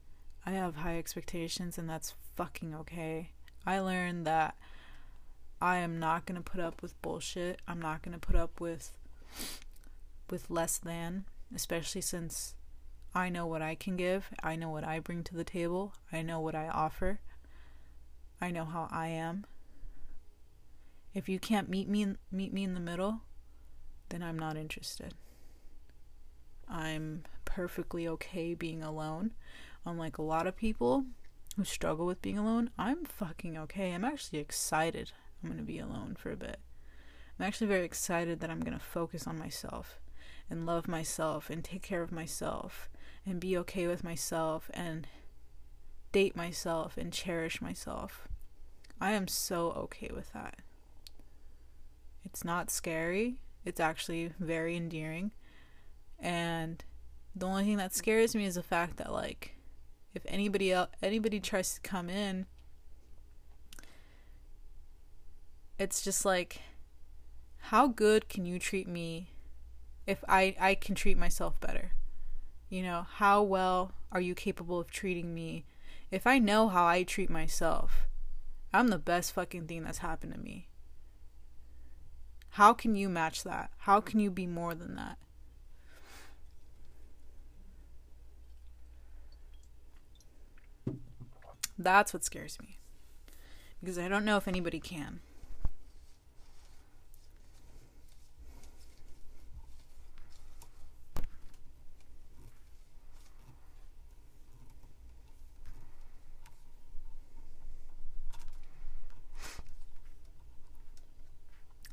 I 0.46 0.52
have 0.52 0.76
high 0.76 0.98
expectations 0.98 1.78
and 1.78 1.90
that's 1.90 2.16
fucking 2.36 2.76
okay. 2.76 3.32
I 3.66 3.80
learned 3.80 4.28
that 4.28 4.58
I 5.62 5.78
am 5.78 6.00
not 6.00 6.26
going 6.26 6.36
to 6.36 6.52
put 6.52 6.60
up 6.60 6.82
with 6.82 7.02
bullshit. 7.02 7.62
I'm 7.66 7.82
not 7.82 8.02
going 8.02 8.12
to 8.12 8.20
put 8.20 8.36
up 8.36 8.60
with 8.60 8.92
with 10.30 10.50
less 10.50 10.78
than, 10.78 11.24
especially 11.56 12.02
since 12.02 12.56
I 13.16 13.30
know 13.30 13.48
what 13.48 13.62
I 13.62 13.74
can 13.74 13.96
give. 13.96 14.32
I 14.44 14.58
know 14.58 14.70
what 14.70 14.84
I 14.84 15.00
bring 15.00 15.24
to 15.24 15.36
the 15.36 15.46
table. 15.46 15.94
I 16.12 16.24
know 16.24 16.42
what 16.42 16.56
I 16.56 16.68
offer. 16.68 17.22
I 18.42 18.52
know 18.52 18.66
how 18.66 18.90
I 18.92 19.08
am. 19.08 19.46
If 21.14 21.30
you 21.30 21.40
can't 21.40 21.70
meet 21.70 21.88
me 21.88 22.16
meet 22.32 22.52
me 22.52 22.66
in 22.66 22.74
the 22.74 22.82
middle, 22.82 23.22
then 24.10 24.24
I'm 24.24 24.38
not 24.38 24.58
interested. 24.58 25.14
I'm 26.68 27.24
perfectly 27.46 28.08
okay 28.08 28.54
being 28.54 28.84
alone. 28.84 29.32
Unlike 29.86 30.18
a 30.18 30.24
lot 30.24 30.48
of 30.48 30.56
people 30.56 31.06
who 31.56 31.64
struggle 31.64 32.06
with 32.06 32.22
being 32.22 32.38
alone, 32.38 32.70
I'm 32.78 33.06
fucking 33.06 33.58
okay. 33.58 33.94
I'm 33.94 34.06
actually 34.06 34.40
excited 34.40 35.12
I'm 35.44 35.58
to 35.58 35.64
be 35.64 35.80
alone 35.80 36.16
for 36.18 36.32
a 36.32 36.38
bit. 36.38 36.60
I'm 37.40 37.46
actually 37.46 37.68
very 37.68 37.86
excited 37.86 38.40
that 38.40 38.50
I'm 38.50 38.62
to 38.62 38.84
focus 38.84 39.26
on 39.26 39.40
myself 39.40 40.00
and 40.50 40.66
love 40.66 40.88
myself 40.88 41.50
and 41.50 41.64
take 41.64 41.82
care 41.82 42.02
of 42.02 42.12
myself 42.12 42.90
and 43.26 43.40
be 43.40 43.58
okay 43.58 43.88
with 43.88 44.04
myself 44.04 44.70
and 44.74 45.08
date 46.12 46.36
myself 46.36 46.98
and 46.98 47.14
cherish 47.14 47.62
myself. 47.62 48.28
I 49.00 49.12
am 49.12 49.28
so 49.28 49.72
okay 49.72 50.10
with 50.14 50.34
that. 50.34 50.58
It's 52.26 52.44
not 52.44 52.70
scary. 52.70 53.40
It's 53.70 53.80
actually 53.80 54.32
very 54.40 54.76
endearing. 54.76 55.32
And 56.20 56.84
the 57.36 57.46
only 57.46 57.64
thing 57.64 57.78
that 57.78 57.96
scares 57.96 58.36
me 58.36 58.46
is 58.46 58.56
the 58.56 58.64
fact 58.64 58.98
that 58.98 59.14
like 59.14 59.56
if 60.14 60.24
anybody 60.28 60.74
else 60.74 60.90
anybody 61.02 61.40
tries 61.40 61.76
to 61.76 61.82
come 61.82 62.10
in 62.10 62.48
it's 65.78 66.02
just 66.02 66.26
like 66.26 66.62
how 67.70 67.88
good 67.88 68.28
can 68.28 68.46
you 68.46 68.58
treat 68.60 68.88
me 68.88 69.30
if 70.08 70.24
I 70.28 70.56
I 70.60 70.76
can 70.76 70.96
treat 70.96 71.18
myself 71.18 71.60
better? 71.60 71.92
You 72.70 72.84
know, 72.84 73.06
how 73.08 73.44
well 73.44 73.94
are 74.12 74.22
you 74.22 74.34
capable 74.34 74.80
of 74.80 74.90
treating 74.90 75.34
me? 75.34 75.66
If 76.10 76.26
I 76.26 76.40
know 76.40 76.68
how 76.68 76.86
I 76.86 77.04
treat 77.04 77.30
myself, 77.30 78.08
I'm 78.74 78.88
the 78.88 78.98
best 78.98 79.34
fucking 79.34 79.68
thing 79.68 79.84
that's 79.84 80.00
happened 80.00 80.34
to 80.34 80.40
me. 80.40 80.69
How 82.52 82.74
can 82.74 82.96
you 82.96 83.10
match 83.10 83.44
that? 83.44 83.72
How 83.80 84.02
can 84.02 84.20
you 84.20 84.32
be 84.32 84.48
more 84.48 84.74
than 84.74 84.96
that? 84.96 85.18
That's 91.78 92.14
what 92.14 92.26
scares 92.26 92.60
me. 92.60 92.78
Because 93.80 93.98
I 93.98 94.10
don't 94.10 94.26
know 94.26 94.36
if 94.36 94.48
anybody 94.48 94.80
can. 94.80 95.22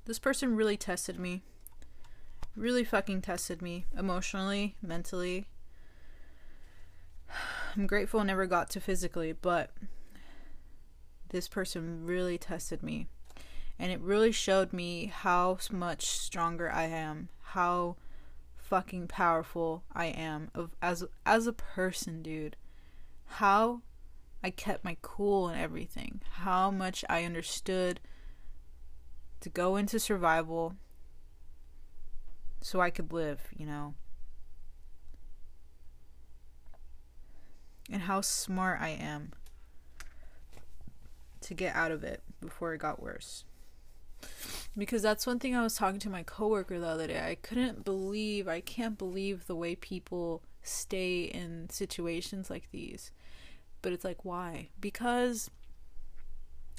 This 0.07 0.19
person 0.21 0.55
really 0.55 0.77
tested 0.77 1.19
me. 1.19 1.43
Really 2.55 2.85
fucking 2.85 3.23
tested 3.23 3.61
me 3.61 3.87
emotionally, 3.99 4.77
mentally. 4.81 5.49
I'm 7.77 7.89
grateful 7.89 8.21
I 8.21 8.23
never 8.25 8.47
got 8.47 8.71
to 8.71 8.81
physically, 8.81 9.33
but 9.33 9.71
this 11.31 11.49
person 11.49 12.07
really 12.07 12.39
tested 12.39 12.85
me. 12.85 13.09
And 13.81 13.91
it 13.91 14.01
really 14.01 14.31
showed 14.31 14.73
me 14.73 15.07
how 15.07 15.59
much 15.73 16.07
stronger 16.07 16.71
I 16.71 16.85
am, 16.85 17.29
how 17.43 17.97
fucking 18.57 19.09
powerful 19.09 19.83
I 19.93 20.07
am 20.07 20.51
of 20.55 20.71
as 20.81 21.05
as 21.27 21.47
a 21.49 21.53
person, 21.53 22.23
dude. 22.23 22.57
How 23.27 23.83
I 24.43 24.51
kept 24.51 24.85
my 24.85 24.97
cool 25.03 25.49
and 25.49 25.61
everything. 25.61 26.23
How 26.31 26.71
much 26.71 27.05
I 27.09 27.25
understood 27.25 27.99
to 29.41 29.49
go 29.49 29.77
into 29.77 29.99
survival 29.99 30.75
so 32.61 32.81
I 32.81 32.91
could 32.91 33.13
live, 33.13 33.41
you 33.57 33.67
know. 33.67 33.95
And 37.91 38.03
how 38.03 38.21
smart 38.21 38.81
I 38.81 38.89
am 38.89 39.33
to 41.43 41.55
get 41.55 41.77
out 41.77 41.93
of 41.93 42.03
it 42.03 42.23
before 42.41 42.75
it 42.75 42.79
got 42.79 43.01
worse. 43.01 43.45
Because 44.77 45.03
that's 45.03 45.27
one 45.27 45.39
thing 45.39 45.55
I 45.55 45.63
was 45.63 45.77
talking 45.77 46.01
to 46.01 46.11
my 46.11 46.23
coworker 46.23 46.79
the 46.79 46.89
other 46.89 47.07
day. 47.07 47.25
I 47.25 47.37
couldn't 47.37 47.85
believe, 47.85 48.49
I 48.49 48.61
can't 48.61 48.99
believe 48.99 49.47
the 49.47 49.55
way 49.55 49.77
people 49.77 50.43
stay 50.63 51.23
in 51.23 51.71
situations 51.71 52.51
like 52.51 52.71
these. 52.73 53.13
But 53.81 53.93
it's 53.93 54.05
like, 54.05 54.25
why? 54.25 54.71
Because 54.81 55.51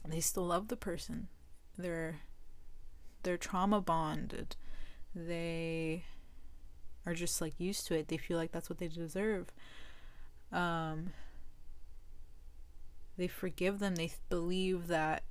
they 0.06 0.20
still 0.20 0.46
love 0.46 0.68
the 0.68 0.76
person. 0.76 1.30
They're 1.78 2.18
they're 3.28 3.36
trauma 3.36 3.82
bonded. 3.82 4.56
They 5.14 6.06
are 7.06 7.14
just 7.14 7.42
like 7.42 7.60
used 7.60 7.86
to 7.88 7.96
it. 7.96 8.08
They 8.08 8.16
feel 8.16 8.38
like 8.38 8.54
that's 8.54 8.70
what 8.70 8.80
they 8.80 8.88
deserve. 8.88 9.52
Um 10.50 11.12
they 13.18 13.28
forgive 13.28 13.80
them. 13.80 13.96
They 13.96 14.14
believe 14.30 14.88
that 14.88 15.24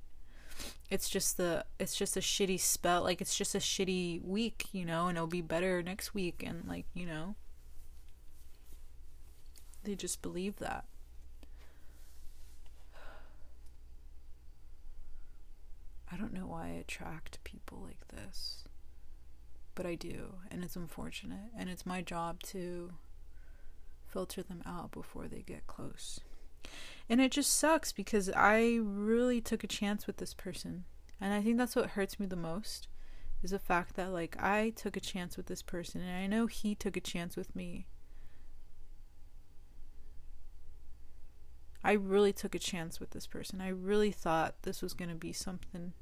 it's 0.90 1.08
just 1.08 1.38
the 1.38 1.64
it's 1.78 1.96
just 1.96 2.18
a 2.18 2.20
shitty 2.20 2.60
spell 2.60 3.02
like 3.02 3.22
it's 3.22 3.36
just 3.36 3.54
a 3.54 3.58
shitty 3.58 4.22
week 4.22 4.66
you 4.72 4.84
know 4.84 5.08
and 5.08 5.16
it'll 5.16 5.26
be 5.26 5.42
better 5.42 5.82
next 5.82 6.14
week 6.14 6.42
and 6.46 6.66
like 6.66 6.86
you 6.94 7.04
know 7.04 7.34
they 9.84 9.94
just 9.94 10.22
believe 10.22 10.56
that 10.56 10.84
i 16.16 16.20
don't 16.20 16.32
know 16.32 16.46
why 16.46 16.68
i 16.68 16.80
attract 16.80 17.42
people 17.44 17.82
like 17.84 18.08
this 18.08 18.64
but 19.74 19.84
i 19.84 19.94
do 19.94 20.36
and 20.50 20.64
it's 20.64 20.76
unfortunate 20.76 21.50
and 21.56 21.68
it's 21.68 21.84
my 21.84 22.00
job 22.00 22.42
to 22.42 22.92
filter 24.08 24.42
them 24.42 24.62
out 24.64 24.90
before 24.90 25.28
they 25.28 25.42
get 25.42 25.66
close 25.66 26.20
and 27.08 27.20
it 27.20 27.30
just 27.30 27.54
sucks 27.54 27.92
because 27.92 28.30
I 28.30 28.78
really 28.82 29.40
took 29.40 29.62
a 29.62 29.68
chance 29.68 30.06
with 30.06 30.16
this 30.16 30.34
person. 30.34 30.84
And 31.20 31.32
I 31.32 31.40
think 31.40 31.56
that's 31.56 31.76
what 31.76 31.90
hurts 31.90 32.18
me 32.18 32.26
the 32.26 32.36
most 32.36 32.88
is 33.42 33.50
the 33.50 33.58
fact 33.58 33.94
that 33.96 34.12
like 34.12 34.36
I 34.42 34.70
took 34.70 34.96
a 34.96 35.00
chance 35.00 35.36
with 35.36 35.46
this 35.46 35.62
person 35.62 36.00
and 36.00 36.16
I 36.16 36.26
know 36.26 36.46
he 36.46 36.74
took 36.74 36.96
a 36.96 37.00
chance 37.00 37.36
with 37.36 37.54
me. 37.54 37.86
I 41.84 41.92
really 41.92 42.32
took 42.32 42.54
a 42.56 42.58
chance 42.58 42.98
with 42.98 43.10
this 43.10 43.28
person. 43.28 43.60
I 43.60 43.68
really 43.68 44.10
thought 44.10 44.62
this 44.62 44.82
was 44.82 44.94
going 44.94 45.10
to 45.10 45.14
be 45.14 45.32
something 45.32 45.92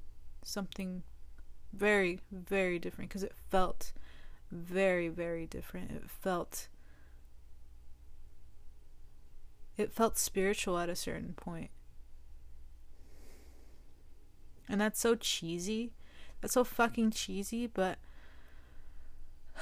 something 0.44 1.02
very 1.72 2.20
very 2.30 2.78
different 2.78 3.10
because 3.10 3.24
it 3.24 3.32
felt 3.50 3.92
very 4.50 5.08
very 5.08 5.46
different. 5.46 5.90
It 5.90 6.08
felt 6.08 6.68
it 9.76 9.92
felt 9.92 10.18
spiritual 10.18 10.78
at 10.78 10.88
a 10.88 10.96
certain 10.96 11.34
point. 11.34 11.70
And 14.68 14.80
that's 14.80 15.00
so 15.00 15.14
cheesy. 15.14 15.92
That's 16.40 16.54
so 16.54 16.64
fucking 16.64 17.10
cheesy, 17.10 17.66
but 17.66 17.98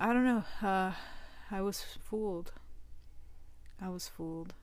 I 0.00 0.12
don't 0.12 0.24
know. 0.24 0.44
Uh, 0.62 0.92
I 1.50 1.60
was 1.60 1.82
fooled. 1.82 2.52
I 3.80 3.88
was 3.88 4.08
fooled. 4.08 4.54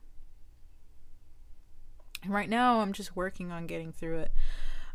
And 2.22 2.32
right 2.32 2.48
now, 2.48 2.80
I'm 2.80 2.92
just 2.92 3.16
working 3.16 3.50
on 3.50 3.66
getting 3.66 3.92
through 3.92 4.18
it. 4.18 4.32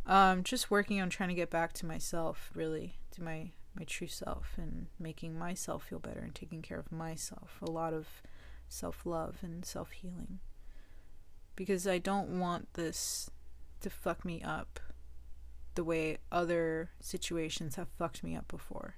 Um, 0.08 0.44
just 0.44 0.70
working 0.70 1.02
on 1.02 1.10
trying 1.10 1.30
to 1.30 1.36
get 1.36 1.50
back 1.50 1.74
to 1.74 1.86
myself, 1.86 2.52
really, 2.54 2.96
to 3.12 3.24
my 3.24 3.52
my 3.78 3.84
true 3.84 4.08
self, 4.08 4.54
and 4.58 4.88
making 5.00 5.38
myself 5.38 5.84
feel 5.84 6.00
better 6.00 6.22
and 6.22 6.34
taking 6.34 6.62
care 6.62 6.80
of 6.80 6.92
myself. 6.92 7.58
A 7.62 7.70
lot 7.70 7.94
of 7.94 8.08
self 8.68 9.06
love 9.06 9.38
and 9.42 9.66
self 9.66 9.92
healing. 9.92 10.40
Because 11.56 11.88
I 11.88 11.98
don't 11.98 12.40
want 12.40 12.74
this 12.74 13.30
to 13.82 13.90
fuck 13.90 14.26
me 14.26 14.42
up 14.42 14.80
the 15.76 15.84
way 15.84 16.18
other 16.32 16.90
situations 17.00 17.76
have 17.76 17.88
fucked 17.98 18.24
me 18.24 18.36
up 18.36 18.48
before. 18.48 18.96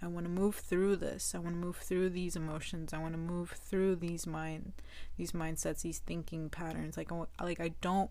I 0.00 0.08
want 0.08 0.26
to 0.26 0.30
move 0.30 0.56
through 0.56 0.96
this. 0.96 1.32
I 1.34 1.38
want 1.38 1.54
to 1.54 1.60
move 1.60 1.76
through 1.76 2.10
these 2.10 2.34
emotions. 2.34 2.92
I 2.92 2.98
want 2.98 3.14
to 3.14 3.18
move 3.18 3.50
through 3.50 3.96
these 3.96 4.26
mind 4.26 4.72
these 5.16 5.32
mindsets, 5.32 5.82
these 5.82 5.98
thinking 5.98 6.50
patterns. 6.50 6.96
Like 6.96 7.10
like 7.40 7.60
I 7.60 7.74
don't 7.80 8.10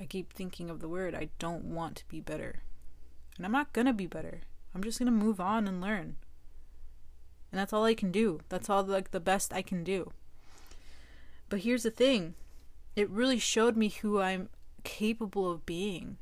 I 0.00 0.06
keep 0.06 0.32
thinking 0.32 0.70
of 0.70 0.80
the 0.80 0.88
word 0.88 1.14
I 1.14 1.28
don't 1.38 1.64
want 1.64 1.96
to 1.96 2.08
be 2.08 2.20
better. 2.20 2.62
And 3.36 3.44
I'm 3.44 3.52
not 3.52 3.72
to 3.74 3.92
be 3.92 4.06
better. 4.06 4.40
I'm 4.74 4.82
just 4.82 4.98
gonna 4.98 5.10
move 5.10 5.40
on 5.40 5.68
and 5.68 5.80
learn. 5.80 6.16
And 7.52 7.60
that's 7.60 7.72
all 7.72 7.84
I 7.84 7.94
can 7.94 8.10
do. 8.10 8.40
That's 8.48 8.70
all 8.70 8.82
like 8.82 9.10
the 9.10 9.20
best 9.20 9.52
I 9.52 9.62
can 9.62 9.84
do. 9.84 10.12
But 11.48 11.60
here's 11.60 11.82
the 11.82 11.90
thing. 11.90 12.34
It 12.96 13.10
really 13.10 13.38
showed 13.38 13.76
me 13.76 13.88
who 13.88 14.20
I'm 14.20 14.48
capable 14.84 15.50
of 15.50 15.66
being. 15.66 16.16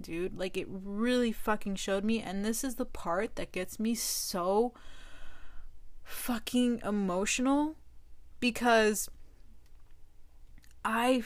Dude, 0.00 0.36
like 0.36 0.56
it 0.56 0.66
really 0.68 1.30
fucking 1.30 1.76
showed 1.76 2.02
me 2.02 2.20
and 2.20 2.44
this 2.44 2.64
is 2.64 2.74
the 2.74 2.84
part 2.84 3.36
that 3.36 3.52
gets 3.52 3.78
me 3.78 3.94
so 3.94 4.72
fucking 6.02 6.80
emotional 6.84 7.76
because 8.40 9.08
I 10.84 11.22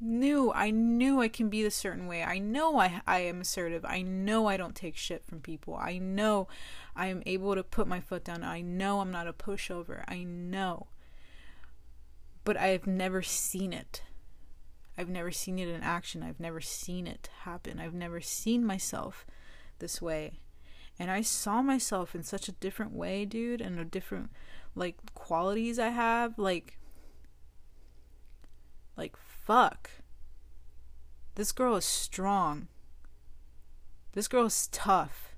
knew 0.00 0.52
I 0.52 0.70
knew 0.70 1.20
I 1.20 1.28
can 1.28 1.48
be 1.48 1.64
a 1.64 1.70
certain 1.70 2.06
way. 2.06 2.22
I 2.22 2.38
know 2.38 2.78
I 2.78 3.00
I 3.06 3.20
am 3.20 3.40
assertive. 3.40 3.84
I 3.84 4.02
know 4.02 4.46
I 4.46 4.56
don't 4.56 4.74
take 4.74 4.96
shit 4.96 5.24
from 5.24 5.40
people. 5.40 5.74
I 5.74 5.98
know 5.98 6.48
I 6.94 7.06
am 7.06 7.22
able 7.26 7.54
to 7.54 7.62
put 7.62 7.88
my 7.88 8.00
foot 8.00 8.24
down. 8.24 8.42
I 8.42 8.60
know 8.60 9.00
I'm 9.00 9.10
not 9.10 9.28
a 9.28 9.32
pushover. 9.32 10.04
I 10.06 10.24
know. 10.24 10.86
But 12.44 12.56
I've 12.56 12.86
never 12.86 13.22
seen 13.22 13.72
it. 13.72 14.02
I've 14.98 15.08
never 15.08 15.30
seen 15.30 15.58
it 15.58 15.68
in 15.68 15.82
action. 15.82 16.22
I've 16.22 16.40
never 16.40 16.60
seen 16.60 17.06
it 17.06 17.28
happen. 17.40 17.78
I've 17.78 17.94
never 17.94 18.20
seen 18.20 18.64
myself 18.64 19.26
this 19.78 20.00
way. 20.00 20.40
And 20.98 21.10
I 21.10 21.20
saw 21.20 21.60
myself 21.60 22.14
in 22.14 22.22
such 22.22 22.48
a 22.48 22.52
different 22.52 22.92
way, 22.92 23.26
dude, 23.26 23.60
and 23.60 23.78
a 23.78 23.84
different 23.84 24.30
like 24.74 24.96
qualities 25.14 25.78
I 25.78 25.88
have, 25.88 26.38
like 26.38 26.78
like 28.96 29.16
fuck. 29.46 29.90
This 31.36 31.52
girl 31.52 31.76
is 31.76 31.84
strong. 31.84 32.66
This 34.12 34.26
girl 34.26 34.46
is 34.46 34.68
tough. 34.72 35.36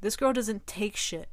This 0.00 0.16
girl 0.16 0.32
doesn't 0.32 0.66
take 0.66 0.96
shit. 0.96 1.28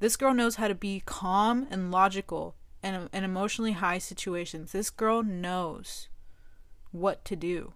This 0.00 0.16
girl 0.16 0.34
knows 0.34 0.56
how 0.56 0.68
to 0.68 0.74
be 0.74 1.02
calm 1.06 1.68
and 1.70 1.92
logical 1.92 2.56
in, 2.82 3.08
in 3.12 3.24
emotionally 3.24 3.72
high 3.72 3.98
situations. 3.98 4.72
This 4.72 4.90
girl 4.90 5.22
knows 5.22 6.08
what 6.90 7.24
to 7.26 7.36
do. 7.36 7.74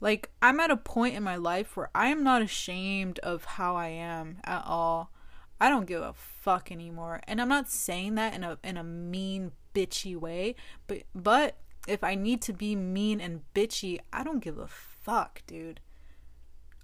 Like, 0.00 0.30
I'm 0.40 0.60
at 0.60 0.70
a 0.70 0.76
point 0.76 1.14
in 1.14 1.22
my 1.22 1.36
life 1.36 1.76
where 1.76 1.90
I 1.94 2.08
am 2.08 2.24
not 2.24 2.42
ashamed 2.42 3.18
of 3.20 3.44
how 3.44 3.76
I 3.76 3.88
am 3.88 4.38
at 4.44 4.64
all. 4.66 5.12
I 5.60 5.68
don't 5.68 5.86
give 5.86 6.00
a 6.00 6.14
fuck 6.14 6.72
anymore. 6.72 7.20
And 7.28 7.40
I'm 7.40 7.48
not 7.48 7.68
saying 7.68 8.14
that 8.14 8.34
in 8.34 8.42
a 8.42 8.58
in 8.64 8.78
a 8.78 8.84
mean 8.84 9.52
bitchy 9.74 10.16
way, 10.16 10.54
but 10.86 11.02
but 11.14 11.56
if 11.86 12.02
I 12.02 12.14
need 12.14 12.40
to 12.42 12.52
be 12.52 12.74
mean 12.74 13.20
and 13.20 13.42
bitchy, 13.54 13.98
I 14.12 14.24
don't 14.24 14.42
give 14.42 14.58
a 14.58 14.68
fuck, 14.68 15.42
dude. 15.46 15.80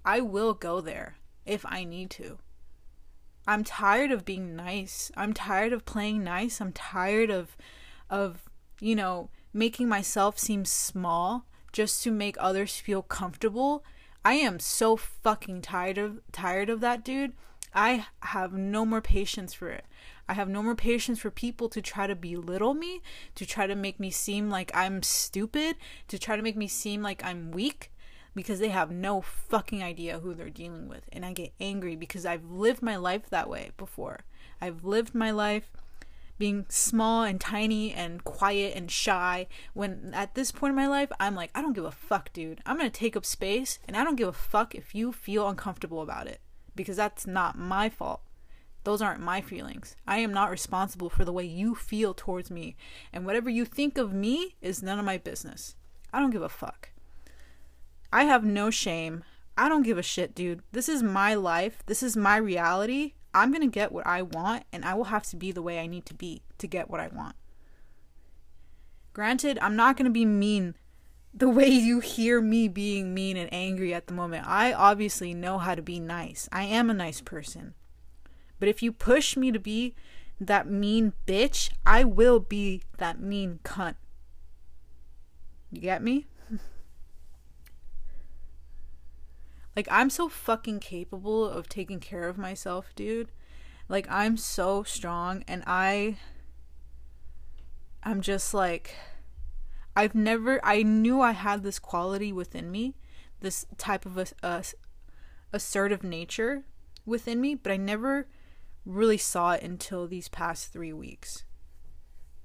I 0.05 0.21
will 0.21 0.53
go 0.53 0.79
there 0.79 1.17
if 1.45 1.65
I 1.65 1.83
need 1.83 2.11
to. 2.11 2.37
I'm 3.47 3.63
tired 3.63 4.11
of 4.11 4.25
being 4.25 4.55
nice. 4.55 5.11
I'm 5.17 5.33
tired 5.33 5.73
of 5.73 5.85
playing 5.85 6.23
nice. 6.23 6.61
I'm 6.61 6.71
tired 6.71 7.31
of 7.31 7.57
of 8.11 8.43
you 8.79 8.95
know, 8.95 9.31
making 9.53 9.89
myself 9.89 10.37
seem 10.37 10.65
small 10.65 11.47
just 11.77 12.01
to 12.01 12.09
make 12.09 12.35
others 12.39 12.79
feel 12.79 13.03
comfortable. 13.03 13.85
I 14.25 14.33
am 14.33 14.59
so 14.59 14.95
fucking 14.97 15.61
tired 15.61 15.99
of 15.99 16.21
tired 16.31 16.71
of 16.71 16.79
that 16.79 17.05
dude. 17.05 17.33
I 17.71 18.07
have 18.21 18.51
no 18.51 18.83
more 18.83 18.99
patience 18.99 19.53
for 19.53 19.69
it. 19.69 19.85
I 20.27 20.33
have 20.33 20.49
no 20.49 20.63
more 20.63 20.73
patience 20.73 21.19
for 21.19 21.29
people 21.29 21.69
to 21.69 21.79
try 21.79 22.07
to 22.07 22.15
belittle 22.15 22.73
me, 22.73 23.03
to 23.35 23.45
try 23.45 23.67
to 23.67 23.75
make 23.75 23.99
me 23.99 24.09
seem 24.09 24.49
like 24.49 24.71
I'm 24.73 25.03
stupid, 25.03 25.75
to 26.07 26.17
try 26.17 26.35
to 26.35 26.41
make 26.41 26.57
me 26.57 26.67
seem 26.67 27.03
like 27.03 27.23
I'm 27.23 27.51
weak 27.51 27.91
because 28.33 28.57
they 28.57 28.69
have 28.69 28.89
no 28.89 29.21
fucking 29.21 29.83
idea 29.83 30.17
who 30.17 30.33
they're 30.33 30.49
dealing 30.49 30.89
with. 30.89 31.03
And 31.13 31.23
I 31.23 31.31
get 31.31 31.53
angry 31.59 31.95
because 31.95 32.25
I've 32.25 32.49
lived 32.49 32.81
my 32.81 32.95
life 32.95 33.29
that 33.29 33.51
way 33.51 33.69
before. 33.77 34.21
I've 34.59 34.83
lived 34.83 35.13
my 35.13 35.29
life 35.29 35.69
being 36.37 36.65
small 36.69 37.23
and 37.23 37.41
tiny 37.41 37.93
and 37.93 38.23
quiet 38.23 38.75
and 38.75 38.91
shy 38.91 39.47
when 39.73 40.11
at 40.13 40.35
this 40.35 40.51
point 40.51 40.71
in 40.71 40.75
my 40.75 40.87
life 40.87 41.11
I'm 41.19 41.35
like 41.35 41.51
I 41.55 41.61
don't 41.61 41.73
give 41.73 41.85
a 41.85 41.91
fuck 41.91 42.31
dude. 42.33 42.61
I'm 42.65 42.77
going 42.77 42.89
to 42.89 42.99
take 42.99 43.15
up 43.15 43.25
space 43.25 43.79
and 43.87 43.97
I 43.97 44.03
don't 44.03 44.15
give 44.15 44.27
a 44.27 44.33
fuck 44.33 44.75
if 44.75 44.93
you 44.93 45.11
feel 45.11 45.47
uncomfortable 45.47 46.01
about 46.01 46.27
it 46.27 46.41
because 46.75 46.97
that's 46.97 47.25
not 47.25 47.57
my 47.57 47.89
fault. 47.89 48.21
Those 48.83 49.01
aren't 49.01 49.19
my 49.19 49.41
feelings. 49.41 49.95
I 50.07 50.19
am 50.19 50.31
not 50.31 50.51
responsible 50.51 51.09
for 51.09 51.25
the 51.25 51.33
way 51.33 51.43
you 51.43 51.75
feel 51.75 52.13
towards 52.13 52.49
me 52.49 52.75
and 53.11 53.25
whatever 53.25 53.49
you 53.49 53.65
think 53.65 53.97
of 53.97 54.13
me 54.13 54.55
is 54.61 54.83
none 54.83 54.99
of 54.99 55.05
my 55.05 55.17
business. 55.17 55.75
I 56.13 56.19
don't 56.19 56.31
give 56.31 56.43
a 56.43 56.49
fuck. 56.49 56.89
I 58.13 58.23
have 58.23 58.45
no 58.45 58.69
shame. 58.69 59.23
I 59.57 59.67
don't 59.67 59.83
give 59.83 59.97
a 59.97 60.03
shit 60.03 60.35
dude. 60.35 60.61
This 60.71 60.87
is 60.87 61.03
my 61.03 61.33
life. 61.33 61.83
This 61.87 62.03
is 62.03 62.15
my 62.15 62.37
reality 62.37 63.13
I'm 63.33 63.51
going 63.51 63.61
to 63.61 63.73
get 63.73 63.91
what 63.91 64.07
I 64.07 64.21
want 64.21 64.63
and 64.71 64.83
I 64.85 64.93
will 64.93 65.05
have 65.05 65.23
to 65.27 65.35
be 65.35 65.51
the 65.51 65.61
way 65.61 65.79
I 65.79 65.87
need 65.87 66.05
to 66.07 66.13
be 66.13 66.41
to 66.57 66.67
get 66.67 66.89
what 66.89 66.99
I 66.99 67.07
want. 67.07 67.35
Granted, 69.13 69.57
I'm 69.61 69.75
not 69.75 69.97
going 69.97 70.05
to 70.05 70.11
be 70.11 70.25
mean 70.25 70.75
the 71.33 71.49
way 71.59 71.67
you 71.67 71.99
hear 71.99 72.41
me 72.41 72.67
being 72.67 73.13
mean 73.13 73.37
and 73.37 73.51
angry 73.53 73.93
at 73.93 74.07
the 74.07 74.13
moment. 74.13 74.47
I 74.47 74.73
obviously 74.73 75.33
know 75.33 75.57
how 75.57 75.75
to 75.75 75.81
be 75.81 75.99
nice. 75.99 76.47
I 76.51 76.63
am 76.63 76.89
a 76.89 76.93
nice 76.93 77.21
person. 77.21 77.73
But 78.59 78.69
if 78.69 78.81
you 78.81 78.91
push 78.91 79.37
me 79.37 79.51
to 79.51 79.59
be 79.59 79.93
that 80.39 80.69
mean 80.69 81.13
bitch, 81.25 81.71
I 81.85 82.03
will 82.03 82.39
be 82.39 82.83
that 82.97 83.19
mean 83.19 83.59
cunt. 83.63 83.95
You 85.71 85.81
get 85.81 86.01
me? 86.01 86.27
Like, 89.77 89.87
I'm 89.91 90.09
so 90.09 90.27
fucking 90.27 90.79
capable 90.79 91.47
of 91.47 91.69
taking 91.69 91.99
care 91.99 92.27
of 92.27 92.35
myself, 92.35 92.93
dude. 92.95 93.31
Like, 93.87 94.07
I'm 94.09 94.35
so 94.35 94.81
strong, 94.81 95.43
and 95.47 95.63
I. 95.67 96.17
I'm 98.01 98.21
just 98.21 98.55
like. 98.55 98.95
I've 99.95 100.15
never. 100.15 100.59
I 100.65 100.81
knew 100.81 101.21
I 101.21 101.33
had 101.33 101.61
this 101.61 101.77
quality 101.77 102.33
within 102.33 102.71
me, 102.71 102.95
this 103.41 103.67
type 103.77 104.07
of 104.07 104.17
a, 104.17 104.25
a 104.41 104.63
assertive 105.53 106.03
nature 106.03 106.63
within 107.05 107.39
me, 107.39 107.53
but 107.53 107.71
I 107.71 107.77
never 107.77 108.27
really 108.83 109.17
saw 109.17 109.51
it 109.51 109.61
until 109.61 110.07
these 110.07 110.27
past 110.27 110.73
three 110.73 110.93
weeks. 110.93 111.43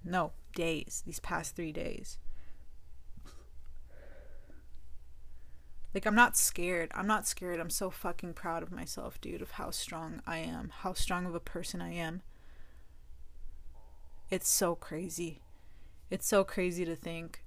No, 0.05 0.33
days. 0.55 1.03
These 1.07 1.21
past 1.21 1.57
three 1.57 1.73
days. 1.73 2.19
Like, 5.95 6.07
I'm 6.07 6.15
not 6.15 6.37
scared. 6.37 6.91
I'm 6.95 7.07
not 7.07 7.27
scared. 7.27 7.61
I'm 7.61 7.71
so 7.71 7.91
fucking 7.91 8.33
proud 8.35 8.63
of 8.63 8.73
myself, 8.73 9.21
dude, 9.21 9.43
of 9.43 9.53
how 9.53 9.71
strong 9.71 10.23
I 10.27 10.39
am, 10.39 10.73
how 10.81 10.95
strong 10.95 11.27
of 11.27 11.35
a 11.35 11.41
person 11.41 11.83
I 11.83 11.93
am. 11.93 12.23
It's 14.31 14.49
so 14.49 14.75
crazy. 14.75 15.43
It's 16.11 16.27
so 16.27 16.45
crazy 16.45 16.87
to 16.87 16.97
think. 16.97 17.45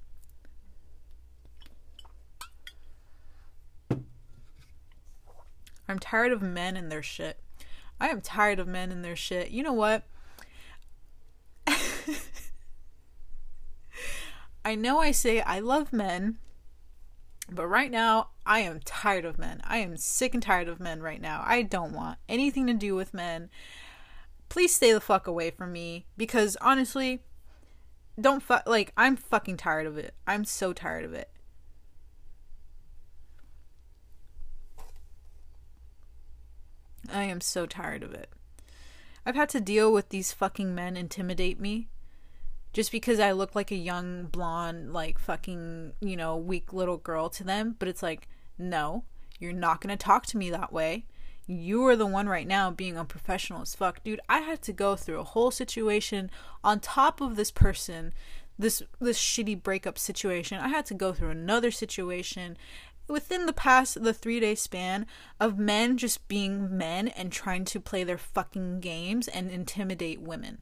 I'm 5.88 6.00
tired 6.00 6.32
of 6.32 6.42
men 6.42 6.78
and 6.78 6.92
their 6.92 7.04
shit. 7.04 7.40
I 8.00 8.10
am 8.10 8.22
tired 8.22 8.60
of 8.60 8.68
men 8.68 8.92
and 8.92 9.06
their 9.06 9.16
shit. 9.16 9.50
You 9.52 9.64
know 9.64 9.74
what? 9.74 10.04
I 14.66 14.76
know 14.76 15.00
I 15.00 15.12
say 15.12 15.42
I 15.42 15.60
love 15.60 15.94
men, 15.94 16.38
but 17.52 17.68
right 17.68 17.92
now 17.92 18.30
I 18.46 18.60
am 18.60 18.80
tired 18.84 19.26
of 19.26 19.38
men. 19.38 19.62
I 19.64 19.78
am 19.78 19.98
sick 19.98 20.34
and 20.34 20.42
tired 20.42 20.68
of 20.68 20.80
men 20.80 21.02
right 21.02 21.22
now. 21.22 21.44
I 21.46 21.62
don't 21.62 21.94
want 21.94 22.18
anything 22.28 22.68
to 22.68 22.74
do 22.74 22.96
with 22.96 23.14
men. 23.14 23.50
Please 24.50 24.76
stay 24.76 24.94
the 24.94 25.02
fuck 25.02 25.28
away 25.28 25.52
from 25.52 25.72
me 25.72 26.06
because 26.18 26.58
honestly, 26.62 27.22
don't 28.20 28.44
fuck 28.44 28.64
like 28.68 28.94
I'm 28.96 29.16
fucking 29.16 29.58
tired 29.58 29.88
of 29.88 29.98
it. 29.98 30.14
I'm 30.26 30.46
so 30.46 30.74
tired 30.74 31.06
of 31.06 31.14
it. 31.14 31.30
I 37.12 37.24
am 37.24 37.42
so 37.42 37.66
tired 37.66 38.04
of 38.04 38.14
it. 38.14 38.30
I've 39.26 39.36
had 39.36 39.50
to 39.50 39.62
deal 39.62 39.92
with 39.92 40.10
these 40.10 40.34
fucking 40.34 40.74
men 40.74 40.98
intimidate 40.98 41.60
me 41.60 41.90
just 42.76 42.92
because 42.92 43.22
I 43.22 43.32
look 43.32 43.56
like 43.56 43.72
a 43.72 43.78
young 43.78 44.26
blonde 44.26 44.92
like 44.92 45.18
fucking, 45.18 45.94
you 46.02 46.18
know, 46.18 46.36
weak 46.36 46.74
little 46.74 46.98
girl 46.98 47.30
to 47.30 47.44
them, 47.46 47.78
but 47.80 47.88
it's 47.88 48.04
like, 48.04 48.28
no, 48.58 49.06
you're 49.40 49.54
not 49.54 49.80
going 49.80 49.98
to 49.98 50.04
talk 50.04 50.26
to 50.26 50.38
me 50.38 50.50
that 50.50 50.74
way. 50.74 51.06
You 51.48 51.86
are 51.88 51.96
the 51.96 52.06
one 52.06 52.28
right 52.28 52.46
now 52.46 52.72
being 52.72 52.98
unprofessional 52.98 53.62
as 53.62 53.76
fuck. 53.76 54.04
Dude, 54.04 54.20
I 54.28 54.40
had 54.40 54.62
to 54.64 54.74
go 54.74 54.98
through 54.98 55.22
a 55.22 55.24
whole 55.24 55.52
situation 55.52 56.30
on 56.66 56.82
top 56.82 57.22
of 57.22 57.38
this 57.38 57.50
person 57.50 58.14
this 58.60 58.82
this 59.00 59.20
shitty 59.20 59.64
breakup 59.64 59.98
situation. 59.98 60.60
I 60.60 60.68
had 60.68 60.86
to 60.88 60.94
go 60.94 61.14
through 61.14 61.30
another 61.30 61.72
situation 61.72 62.58
within 63.08 63.46
the 63.46 63.54
past 63.54 64.02
the 64.04 64.14
three 64.14 64.40
day 64.40 64.56
span 64.56 65.06
of 65.40 65.60
men 65.60 65.98
just 65.98 66.28
being 66.28 66.76
men 66.76 67.08
and 67.10 67.32
trying 67.32 67.66
to 67.66 67.80
play 67.80 68.04
their 68.04 68.18
fucking 68.18 68.80
games 68.80 69.28
and 69.28 69.50
intimidate 69.50 70.22
women. 70.22 70.62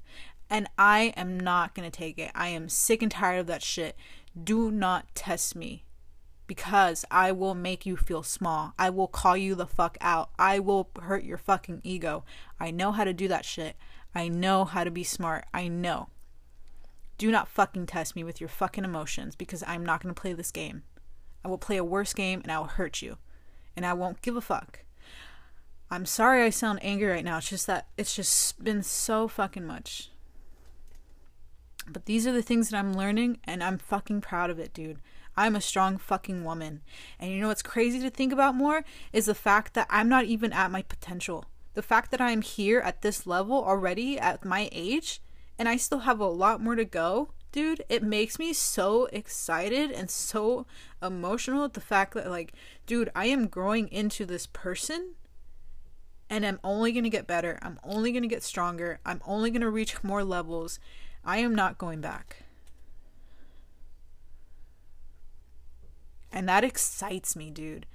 And 0.49 0.69
I 0.77 1.13
am 1.17 1.39
not 1.39 1.73
gonna 1.73 1.91
take 1.91 2.19
it. 2.19 2.31
I 2.35 2.49
am 2.49 2.69
sick 2.69 3.01
and 3.01 3.11
tired 3.11 3.39
of 3.39 3.47
that 3.47 3.63
shit. 3.63 3.95
Do 4.41 4.71
not 4.71 5.13
test 5.15 5.55
me. 5.55 5.83
Because 6.45 7.05
I 7.09 7.31
will 7.31 7.55
make 7.55 7.85
you 7.85 7.95
feel 7.95 8.21
small. 8.21 8.73
I 8.77 8.89
will 8.89 9.07
call 9.07 9.37
you 9.37 9.55
the 9.55 9.65
fuck 9.65 9.97
out. 10.01 10.29
I 10.37 10.59
will 10.59 10.89
hurt 11.01 11.23
your 11.23 11.37
fucking 11.37 11.81
ego. 11.83 12.25
I 12.59 12.69
know 12.69 12.91
how 12.91 13.05
to 13.05 13.13
do 13.13 13.27
that 13.29 13.45
shit. 13.45 13.75
I 14.13 14.27
know 14.27 14.65
how 14.65 14.83
to 14.83 14.91
be 14.91 15.03
smart. 15.03 15.45
I 15.53 15.67
know. 15.67 16.09
Do 17.17 17.31
not 17.31 17.47
fucking 17.47 17.85
test 17.85 18.15
me 18.15 18.23
with 18.23 18.41
your 18.41 18.49
fucking 18.49 18.83
emotions 18.83 19.35
because 19.35 19.63
I'm 19.65 19.85
not 19.85 20.01
gonna 20.01 20.13
play 20.13 20.33
this 20.33 20.51
game. 20.51 20.83
I 21.45 21.47
will 21.47 21.57
play 21.57 21.77
a 21.77 21.83
worse 21.83 22.13
game 22.13 22.41
and 22.41 22.51
I 22.51 22.59
will 22.59 22.67
hurt 22.67 23.01
you. 23.01 23.17
And 23.75 23.85
I 23.85 23.93
won't 23.93 24.21
give 24.21 24.35
a 24.35 24.41
fuck. 24.41 24.83
I'm 25.89 26.05
sorry 26.05 26.43
I 26.43 26.49
sound 26.49 26.79
angry 26.81 27.07
right 27.07 27.23
now. 27.23 27.37
It's 27.37 27.49
just 27.49 27.67
that 27.67 27.87
it's 27.97 28.15
just 28.15 28.63
been 28.63 28.83
so 28.83 29.27
fucking 29.27 29.65
much. 29.65 30.09
But 31.87 32.05
these 32.05 32.25
are 32.25 32.31
the 32.31 32.41
things 32.41 32.69
that 32.69 32.77
I'm 32.77 32.93
learning 32.93 33.39
and 33.43 33.63
I'm 33.63 33.77
fucking 33.77 34.21
proud 34.21 34.49
of 34.49 34.59
it, 34.59 34.73
dude. 34.73 34.99
I'm 35.35 35.55
a 35.55 35.61
strong 35.61 35.97
fucking 35.97 36.43
woman. 36.43 36.81
And 37.19 37.31
you 37.31 37.39
know 37.39 37.47
what's 37.47 37.61
crazy 37.61 37.99
to 37.99 38.09
think 38.09 38.31
about 38.31 38.55
more 38.55 38.85
is 39.11 39.25
the 39.25 39.35
fact 39.35 39.73
that 39.73 39.87
I'm 39.89 40.09
not 40.09 40.25
even 40.25 40.53
at 40.53 40.71
my 40.71 40.83
potential. 40.83 41.45
The 41.73 41.81
fact 41.81 42.11
that 42.11 42.21
I'm 42.21 42.41
here 42.41 42.79
at 42.79 43.01
this 43.01 43.25
level 43.25 43.63
already 43.63 44.19
at 44.19 44.45
my 44.45 44.69
age 44.71 45.21
and 45.57 45.67
I 45.67 45.77
still 45.77 45.99
have 45.99 46.19
a 46.19 46.25
lot 46.25 46.61
more 46.61 46.75
to 46.75 46.85
go 46.85 47.29
dude, 47.53 47.83
it 47.87 48.03
makes 48.03 48.37
me 48.37 48.51
so 48.51 49.05
excited 49.13 49.91
and 49.91 50.09
so 50.09 50.65
emotional 51.01 51.63
at 51.63 51.73
the 51.73 51.79
fact 51.79 52.15
that, 52.15 52.29
like, 52.29 52.51
dude, 52.85 53.09
I 53.15 53.27
am 53.27 53.47
growing 53.47 53.87
into 53.87 54.25
this 54.25 54.47
person 54.47 55.13
and 56.29 56.45
I'm 56.45 56.59
only 56.63 56.91
going 56.91 57.03
to 57.03 57.09
get 57.11 57.27
better. 57.27 57.59
I'm 57.61 57.79
only 57.83 58.11
going 58.11 58.23
to 58.23 58.27
get 58.27 58.43
stronger. 58.43 58.99
I'm 59.05 59.21
only 59.25 59.51
going 59.51 59.61
to 59.61 59.69
reach 59.69 60.03
more 60.03 60.23
levels. 60.23 60.79
I 61.25 61.37
am 61.37 61.55
not 61.55 61.77
going 61.77 62.01
back. 62.01 62.43
And 66.31 66.49
that 66.49 66.63
excites 66.63 67.35
me, 67.35 67.51
dude 67.51 67.85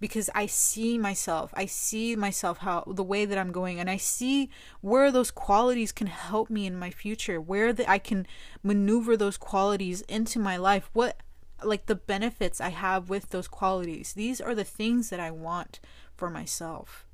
because 0.00 0.30
I 0.34 0.46
see 0.46 0.96
myself. 0.98 1.52
I 1.54 1.66
see 1.66 2.14
myself 2.14 2.58
how 2.58 2.84
the 2.86 3.04
way 3.04 3.24
that 3.24 3.38
I'm 3.38 3.52
going 3.52 3.80
and 3.80 3.90
I 3.90 3.96
see 3.96 4.50
where 4.80 5.10
those 5.10 5.30
qualities 5.30 5.92
can 5.92 6.06
help 6.06 6.50
me 6.50 6.66
in 6.66 6.78
my 6.78 6.90
future, 6.90 7.40
where 7.40 7.74
I 7.86 7.98
can 7.98 8.26
maneuver 8.62 9.16
those 9.16 9.36
qualities 9.36 10.02
into 10.02 10.38
my 10.38 10.56
life. 10.56 10.90
What 10.92 11.22
like 11.64 11.86
the 11.86 11.96
benefits 11.96 12.60
I 12.60 12.68
have 12.68 13.10
with 13.10 13.30
those 13.30 13.48
qualities. 13.48 14.12
These 14.12 14.40
are 14.40 14.54
the 14.54 14.62
things 14.62 15.10
that 15.10 15.18
I 15.18 15.32
want 15.32 15.80
for 16.14 16.30
myself. 16.30 17.04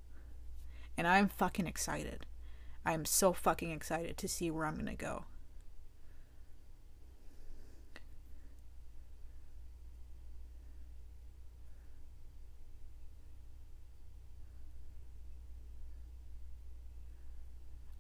And 0.99 1.07
I'm 1.07 1.29
fucking 1.29 1.67
excited. 1.67 2.27
I'm 2.85 3.07
so 3.07 3.33
fucking 3.33 3.71
excited 3.71 4.19
to 4.19 4.29
see 4.29 4.51
where 4.51 4.67
I'm 4.67 4.75
going 4.75 4.85
to 4.87 4.95
go. 4.95 5.25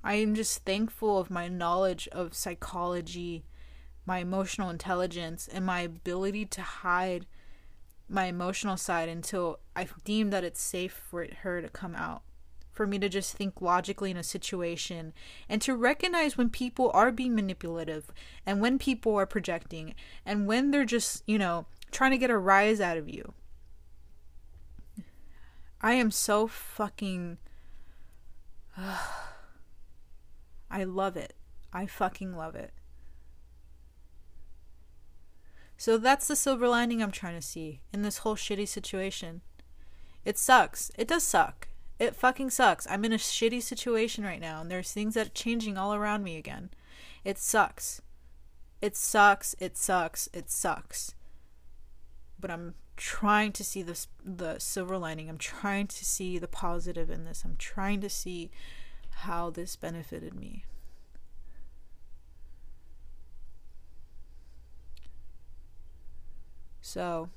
I 0.04 0.16
am 0.16 0.34
just 0.34 0.66
thankful 0.66 1.18
of 1.18 1.30
my 1.30 1.48
knowledge 1.48 2.08
of 2.12 2.34
psychology, 2.34 3.46
my 4.04 4.18
emotional 4.18 4.68
intelligence, 4.68 5.48
and 5.50 5.64
my 5.64 5.80
ability 5.80 6.44
to 6.44 6.60
hide 6.60 7.24
my 8.06 8.26
emotional 8.26 8.76
side 8.76 9.08
until 9.08 9.60
I 9.74 9.88
deem 10.04 10.28
that 10.28 10.44
it's 10.44 10.60
safe 10.60 10.92
for 10.92 11.26
her 11.40 11.62
to 11.62 11.70
come 11.70 11.96
out. 11.96 12.22
For 12.70 12.86
me 12.86 12.98
to 12.98 13.08
just 13.08 13.34
think 13.34 13.62
logically 13.62 14.10
in 14.10 14.18
a 14.18 14.22
situation 14.22 15.14
and 15.48 15.62
to 15.62 15.74
recognize 15.74 16.36
when 16.36 16.50
people 16.50 16.90
are 16.92 17.10
being 17.10 17.34
manipulative 17.34 18.12
and 18.44 18.60
when 18.60 18.78
people 18.78 19.16
are 19.16 19.26
projecting 19.26 19.94
and 20.26 20.46
when 20.46 20.70
they're 20.70 20.84
just, 20.84 21.22
you 21.26 21.38
know, 21.38 21.64
trying 21.92 22.10
to 22.10 22.18
get 22.18 22.30
a 22.30 22.36
rise 22.36 22.80
out 22.80 22.98
of 22.98 23.08
you. 23.08 23.32
I 25.80 25.94
am 25.94 26.10
so 26.10 26.46
fucking. 26.46 27.38
Uh, 28.76 28.98
I 30.74 30.82
love 30.82 31.16
it. 31.16 31.34
I 31.72 31.86
fucking 31.86 32.36
love 32.36 32.56
it. 32.56 32.72
So 35.76 35.96
that's 35.96 36.26
the 36.26 36.34
silver 36.34 36.66
lining 36.66 37.00
I'm 37.00 37.12
trying 37.12 37.36
to 37.36 37.46
see 37.46 37.80
in 37.92 38.02
this 38.02 38.18
whole 38.18 38.34
shitty 38.34 38.66
situation. 38.66 39.42
It 40.24 40.36
sucks. 40.36 40.90
It 40.98 41.06
does 41.06 41.22
suck. 41.22 41.68
It 42.00 42.16
fucking 42.16 42.50
sucks. 42.50 42.88
I'm 42.90 43.04
in 43.04 43.12
a 43.12 43.18
shitty 43.18 43.62
situation 43.62 44.24
right 44.24 44.40
now 44.40 44.60
and 44.60 44.68
there's 44.68 44.90
things 44.90 45.14
that 45.14 45.28
are 45.28 45.30
changing 45.30 45.78
all 45.78 45.94
around 45.94 46.24
me 46.24 46.36
again. 46.36 46.70
It 47.24 47.38
sucks. 47.38 48.02
It 48.82 48.96
sucks. 48.96 49.54
It 49.60 49.76
sucks. 49.76 50.28
It 50.32 50.50
sucks. 50.50 51.14
But 52.40 52.50
I'm 52.50 52.74
trying 52.96 53.52
to 53.52 53.62
see 53.62 53.82
this 53.82 54.08
the 54.24 54.58
silver 54.58 54.98
lining. 54.98 55.28
I'm 55.28 55.38
trying 55.38 55.86
to 55.86 56.04
see 56.04 56.36
the 56.36 56.48
positive 56.48 57.10
in 57.10 57.26
this. 57.26 57.42
I'm 57.44 57.56
trying 57.58 58.00
to 58.00 58.10
see 58.10 58.50
how 59.16 59.50
this 59.50 59.76
benefited 59.76 60.34
me. 60.34 60.64
So, 66.80 67.30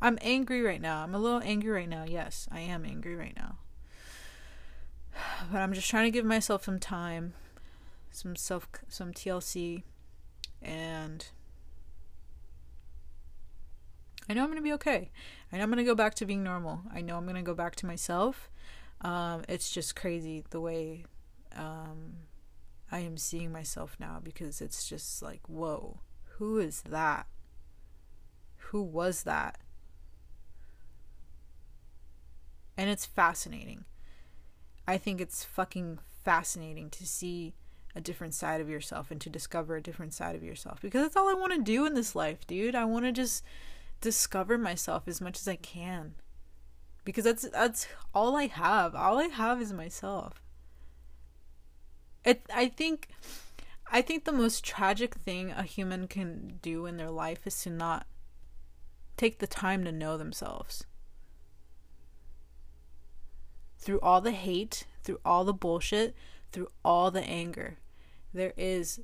I'm 0.00 0.18
angry 0.20 0.60
right 0.60 0.80
now. 0.80 1.02
I'm 1.02 1.14
a 1.14 1.18
little 1.18 1.40
angry 1.42 1.70
right 1.70 1.88
now. 1.88 2.04
Yes, 2.06 2.46
I 2.52 2.60
am 2.60 2.84
angry 2.84 3.16
right 3.16 3.34
now. 3.34 3.56
But 5.50 5.58
I'm 5.58 5.72
just 5.72 5.88
trying 5.88 6.04
to 6.04 6.10
give 6.10 6.24
myself 6.24 6.64
some 6.64 6.78
time, 6.78 7.32
some 8.10 8.36
self 8.36 8.68
some 8.88 9.12
TLC 9.12 9.82
and 10.62 11.26
I 14.28 14.34
know 14.34 14.42
I'm 14.42 14.48
going 14.48 14.56
to 14.56 14.62
be 14.62 14.72
okay. 14.74 15.10
I 15.52 15.56
know 15.56 15.62
I'm 15.62 15.70
going 15.70 15.78
to 15.78 15.84
go 15.84 15.94
back 15.94 16.14
to 16.16 16.26
being 16.26 16.42
normal. 16.42 16.82
I 16.92 17.00
know 17.02 17.16
I'm 17.16 17.24
going 17.24 17.36
to 17.36 17.42
go 17.42 17.54
back 17.54 17.76
to 17.76 17.86
myself. 17.86 18.50
Um, 19.00 19.42
it's 19.48 19.70
just 19.70 19.94
crazy 19.94 20.44
the 20.50 20.60
way 20.60 21.04
um, 21.54 22.14
I 22.90 23.00
am 23.00 23.16
seeing 23.16 23.52
myself 23.52 23.96
now 23.98 24.20
because 24.22 24.60
it's 24.60 24.88
just 24.88 25.22
like, 25.22 25.42
whoa, 25.48 26.00
who 26.38 26.58
is 26.58 26.82
that? 26.82 27.26
Who 28.56 28.82
was 28.82 29.24
that? 29.24 29.58
And 32.76 32.90
it's 32.90 33.06
fascinating. 33.06 33.84
I 34.86 34.98
think 34.98 35.20
it's 35.20 35.44
fucking 35.44 35.98
fascinating 36.24 36.90
to 36.90 37.06
see 37.06 37.54
a 37.94 38.00
different 38.00 38.34
side 38.34 38.60
of 38.60 38.68
yourself 38.68 39.10
and 39.10 39.20
to 39.20 39.30
discover 39.30 39.76
a 39.76 39.82
different 39.82 40.12
side 40.12 40.34
of 40.34 40.42
yourself 40.42 40.80
because 40.82 41.02
that's 41.02 41.16
all 41.16 41.28
I 41.28 41.34
want 41.34 41.52
to 41.52 41.62
do 41.62 41.86
in 41.86 41.94
this 41.94 42.16
life, 42.16 42.46
dude. 42.46 42.74
I 42.74 42.84
want 42.84 43.04
to 43.04 43.12
just 43.12 43.44
discover 44.04 44.58
myself 44.58 45.08
as 45.08 45.20
much 45.20 45.40
as 45.40 45.48
I 45.48 45.56
can. 45.56 46.14
Because 47.04 47.24
that's 47.24 47.48
that's 47.48 47.88
all 48.14 48.36
I 48.36 48.46
have. 48.46 48.94
All 48.94 49.18
I 49.18 49.24
have 49.24 49.60
is 49.60 49.72
myself. 49.72 50.42
It 52.22 52.42
I 52.54 52.68
think 52.68 53.08
I 53.90 54.02
think 54.02 54.24
the 54.24 54.32
most 54.32 54.62
tragic 54.62 55.14
thing 55.14 55.50
a 55.50 55.62
human 55.62 56.06
can 56.06 56.58
do 56.60 56.84
in 56.84 56.98
their 56.98 57.10
life 57.10 57.46
is 57.46 57.60
to 57.62 57.70
not 57.70 58.06
take 59.16 59.38
the 59.38 59.46
time 59.46 59.84
to 59.84 59.92
know 59.92 60.18
themselves. 60.18 60.84
Through 63.78 64.00
all 64.00 64.20
the 64.20 64.32
hate, 64.32 64.86
through 65.02 65.20
all 65.24 65.44
the 65.44 65.52
bullshit, 65.54 66.14
through 66.52 66.68
all 66.84 67.10
the 67.10 67.22
anger, 67.22 67.78
there 68.32 68.52
is 68.56 69.00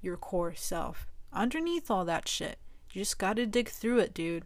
your 0.00 0.16
core 0.16 0.54
self. 0.54 1.06
Underneath 1.32 1.90
all 1.90 2.04
that 2.04 2.28
shit, 2.28 2.58
you 2.92 3.00
just 3.00 3.18
gotta 3.18 3.46
dig 3.46 3.68
through 3.68 3.98
it, 3.98 4.14
dude. 4.14 4.44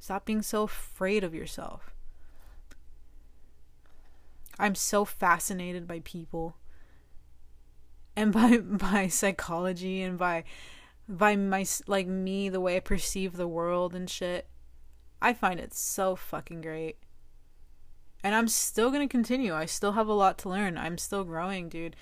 Stop 0.00 0.24
being 0.24 0.42
so 0.42 0.64
afraid 0.64 1.24
of 1.24 1.34
yourself. 1.34 1.94
I'm 4.58 4.74
so 4.74 5.04
fascinated 5.04 5.86
by 5.86 6.00
people 6.00 6.56
and 8.16 8.32
by 8.32 8.58
by 8.58 9.08
psychology 9.08 10.02
and 10.02 10.18
by 10.18 10.44
by 11.08 11.36
my 11.36 11.64
like 11.86 12.06
me 12.06 12.48
the 12.48 12.60
way 12.60 12.76
I 12.76 12.80
perceive 12.80 13.36
the 13.36 13.48
world 13.48 13.94
and 13.94 14.10
shit. 14.10 14.48
I 15.22 15.32
find 15.32 15.58
it 15.58 15.74
so 15.74 16.16
fucking 16.16 16.60
great. 16.60 16.98
And 18.22 18.34
I'm 18.34 18.48
still 18.48 18.90
going 18.90 19.06
to 19.06 19.10
continue. 19.10 19.54
I 19.54 19.66
still 19.66 19.92
have 19.92 20.08
a 20.08 20.12
lot 20.12 20.38
to 20.38 20.48
learn. 20.48 20.76
I'm 20.76 20.98
still 20.98 21.24
growing, 21.24 21.68
dude. 21.68 21.96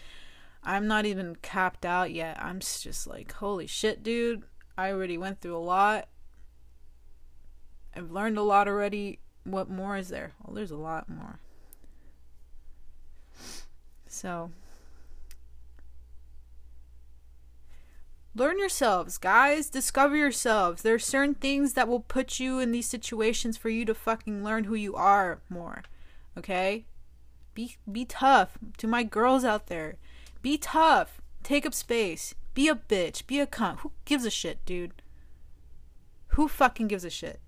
I'm 0.62 0.86
not 0.86 1.06
even 1.06 1.36
capped 1.36 1.86
out 1.86 2.10
yet. 2.10 2.42
I'm 2.42 2.60
just 2.60 3.06
like, 3.06 3.32
holy 3.32 3.66
shit, 3.66 4.02
dude. 4.02 4.42
I 4.76 4.90
already 4.90 5.16
went 5.16 5.40
through 5.40 5.56
a 5.56 5.58
lot. 5.58 6.08
I've 7.94 8.10
learned 8.10 8.36
a 8.36 8.42
lot 8.42 8.68
already. 8.68 9.20
What 9.44 9.70
more 9.70 9.96
is 9.96 10.08
there? 10.08 10.32
Well, 10.42 10.54
there's 10.54 10.70
a 10.70 10.76
lot 10.76 11.08
more. 11.08 11.38
So, 14.06 14.50
learn 18.34 18.58
yourselves, 18.58 19.18
guys. 19.18 19.70
Discover 19.70 20.16
yourselves. 20.16 20.82
There 20.82 20.94
are 20.94 20.98
certain 20.98 21.34
things 21.34 21.72
that 21.72 21.88
will 21.88 22.00
put 22.00 22.38
you 22.38 22.58
in 22.58 22.72
these 22.72 22.88
situations 22.88 23.56
for 23.56 23.68
you 23.70 23.84
to 23.86 23.94
fucking 23.94 24.44
learn 24.44 24.64
who 24.64 24.74
you 24.74 24.94
are 24.94 25.40
more. 25.48 25.82
Okay? 26.36 26.84
Be 27.54 27.76
be 27.90 28.04
tough 28.04 28.58
to 28.76 28.86
my 28.86 29.02
girls 29.02 29.44
out 29.44 29.68
there. 29.68 29.96
Be 30.42 30.58
tough. 30.58 31.20
Take 31.42 31.64
up 31.64 31.72
space. 31.72 32.34
Be 32.56 32.68
a 32.68 32.74
bitch. 32.74 33.26
Be 33.26 33.38
a 33.38 33.46
cunt. 33.46 33.80
Who 33.80 33.92
gives 34.06 34.24
a 34.24 34.30
shit, 34.30 34.64
dude? 34.64 35.02
Who 36.28 36.48
fucking 36.48 36.88
gives 36.88 37.04
a 37.04 37.10
shit? 37.10 37.38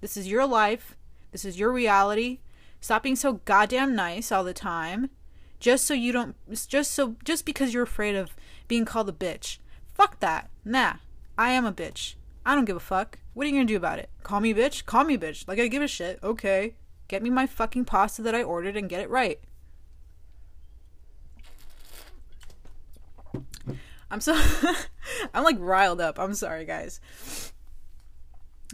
This 0.00 0.16
is 0.16 0.28
your 0.28 0.46
life. 0.46 0.96
This 1.32 1.44
is 1.44 1.58
your 1.58 1.72
reality. 1.72 2.38
Stop 2.80 3.02
being 3.02 3.16
so 3.16 3.40
goddamn 3.44 3.96
nice 3.96 4.30
all 4.30 4.44
the 4.44 4.54
time. 4.54 5.10
Just 5.58 5.84
so 5.84 5.94
you 5.94 6.12
don't 6.12 6.36
just 6.68 6.92
so 6.92 7.16
just 7.24 7.44
because 7.44 7.74
you're 7.74 7.82
afraid 7.82 8.14
of 8.14 8.36
being 8.68 8.84
called 8.84 9.08
a 9.08 9.12
bitch. 9.12 9.58
Fuck 9.94 10.20
that. 10.20 10.48
Nah. 10.64 10.94
I 11.36 11.50
am 11.50 11.66
a 11.66 11.72
bitch. 11.72 12.14
I 12.46 12.54
don't 12.54 12.64
give 12.64 12.76
a 12.76 12.80
fuck. 12.80 13.18
What 13.34 13.46
are 13.46 13.48
you 13.48 13.56
gonna 13.56 13.64
do 13.64 13.76
about 13.76 13.98
it? 13.98 14.10
Call 14.22 14.38
me 14.38 14.54
bitch? 14.54 14.86
Call 14.86 15.02
me 15.02 15.18
bitch. 15.18 15.48
Like 15.48 15.58
I 15.58 15.66
give 15.66 15.82
a 15.82 15.88
shit. 15.88 16.20
Okay. 16.22 16.76
Get 17.08 17.20
me 17.20 17.30
my 17.30 17.48
fucking 17.48 17.84
pasta 17.84 18.22
that 18.22 18.34
I 18.36 18.44
ordered 18.44 18.76
and 18.76 18.88
get 18.88 19.00
it 19.00 19.10
right. 19.10 19.40
I'm 24.12 24.20
so 24.20 24.38
I'm 25.34 25.42
like 25.42 25.56
riled 25.58 26.00
up. 26.00 26.18
I'm 26.18 26.34
sorry, 26.34 26.66
guys. 26.66 27.00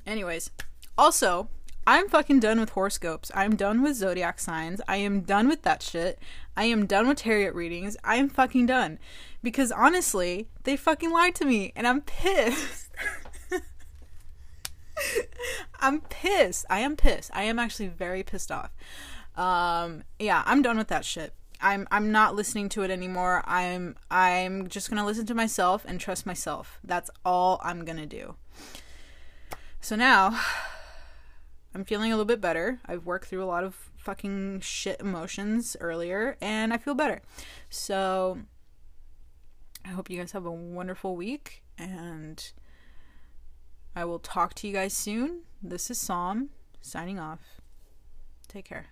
Anyways, 0.05 0.51
also, 0.99 1.49
I'm 1.87 2.09
fucking 2.09 2.41
done 2.41 2.59
with 2.59 2.71
horoscopes. 2.71 3.31
I'm 3.35 3.55
done 3.55 3.81
with 3.81 3.97
zodiac 3.97 4.41
signs. 4.41 4.81
I 4.89 4.97
am 4.97 5.21
done 5.21 5.49
with 5.49 5.63
that 5.63 5.83
shit. 5.83 6.19
I 6.57 6.65
am 6.65 6.87
done 6.87 7.07
with 7.07 7.19
tarot 7.19 7.53
readings. 7.53 7.97
I 8.03 8.17
am 8.17 8.29
fucking 8.29 8.67
done. 8.67 8.99
Because 9.41 9.71
honestly, 9.71 10.49
they 10.65 10.77
fucking 10.77 11.13
lied 11.13 11.37
to 11.37 11.45
me 11.45 11.73
and 11.77 11.87
I'm 11.87 12.01
pissed. 12.01 12.91
I'm 15.81 16.01
pissed. 16.01 16.67
I 16.69 16.81
am 16.81 16.97
pissed. 16.97 17.31
I 17.33 17.45
am 17.45 17.61
actually 17.61 17.89
very 17.89 18.25
pissed 18.25 18.51
off. 18.51 18.73
Um 19.37 20.03
yeah, 20.19 20.43
I'm 20.47 20.63
done 20.63 20.79
with 20.79 20.89
that 20.89 21.05
shit. 21.05 21.33
I'm 21.61 21.89
I'm 21.91 22.13
not 22.13 22.35
listening 22.35 22.69
to 22.71 22.83
it 22.83 22.91
anymore. 22.91 23.43
I'm 23.47 23.97
I'm 24.11 24.69
just 24.69 24.91
going 24.91 25.01
to 25.01 25.07
listen 25.07 25.27
to 25.27 25.35
myself 25.35 25.85
and 25.87 26.01
trust 26.01 26.27
myself. 26.27 26.79
That's 26.85 27.11
all 27.25 27.61
I'm 27.63 27.85
going 27.85 27.99
to 27.99 28.07
do. 28.07 28.37
So 29.81 29.97
now 29.97 30.39
I'm 31.75 31.85
feeling 31.85 32.13
a 32.13 32.15
little 32.15 32.25
bit 32.25 32.41
better. 32.41 32.81
I've 32.87 33.07
worked 33.07 33.29
through 33.29 33.43
a 33.43 33.47
lot 33.47 33.65
of 33.65 33.91
fucking 33.97 34.61
shit 34.61 35.01
emotions 35.01 35.77
earlier 35.81 36.37
and 36.41 36.73
I 36.73 36.79
feel 36.79 36.95
better. 36.95 37.21
So 37.69 38.39
I 39.85 39.89
hope 39.89 40.11
you 40.11 40.19
guys 40.19 40.33
have 40.33 40.47
a 40.47 40.53
wonderful 40.53 41.17
week 41.17 41.63
and 41.77 42.53
I 43.95 44.05
will 44.05 44.19
talk 44.19 44.55
to 44.55 44.67
you 44.67 44.73
guys 44.73 44.93
soon. 44.93 45.43
This 45.63 45.91
is 45.91 45.99
Psalm 45.99 46.51
signing 46.81 47.19
off. 47.19 47.41
Take 48.49 48.65
care. 48.65 48.87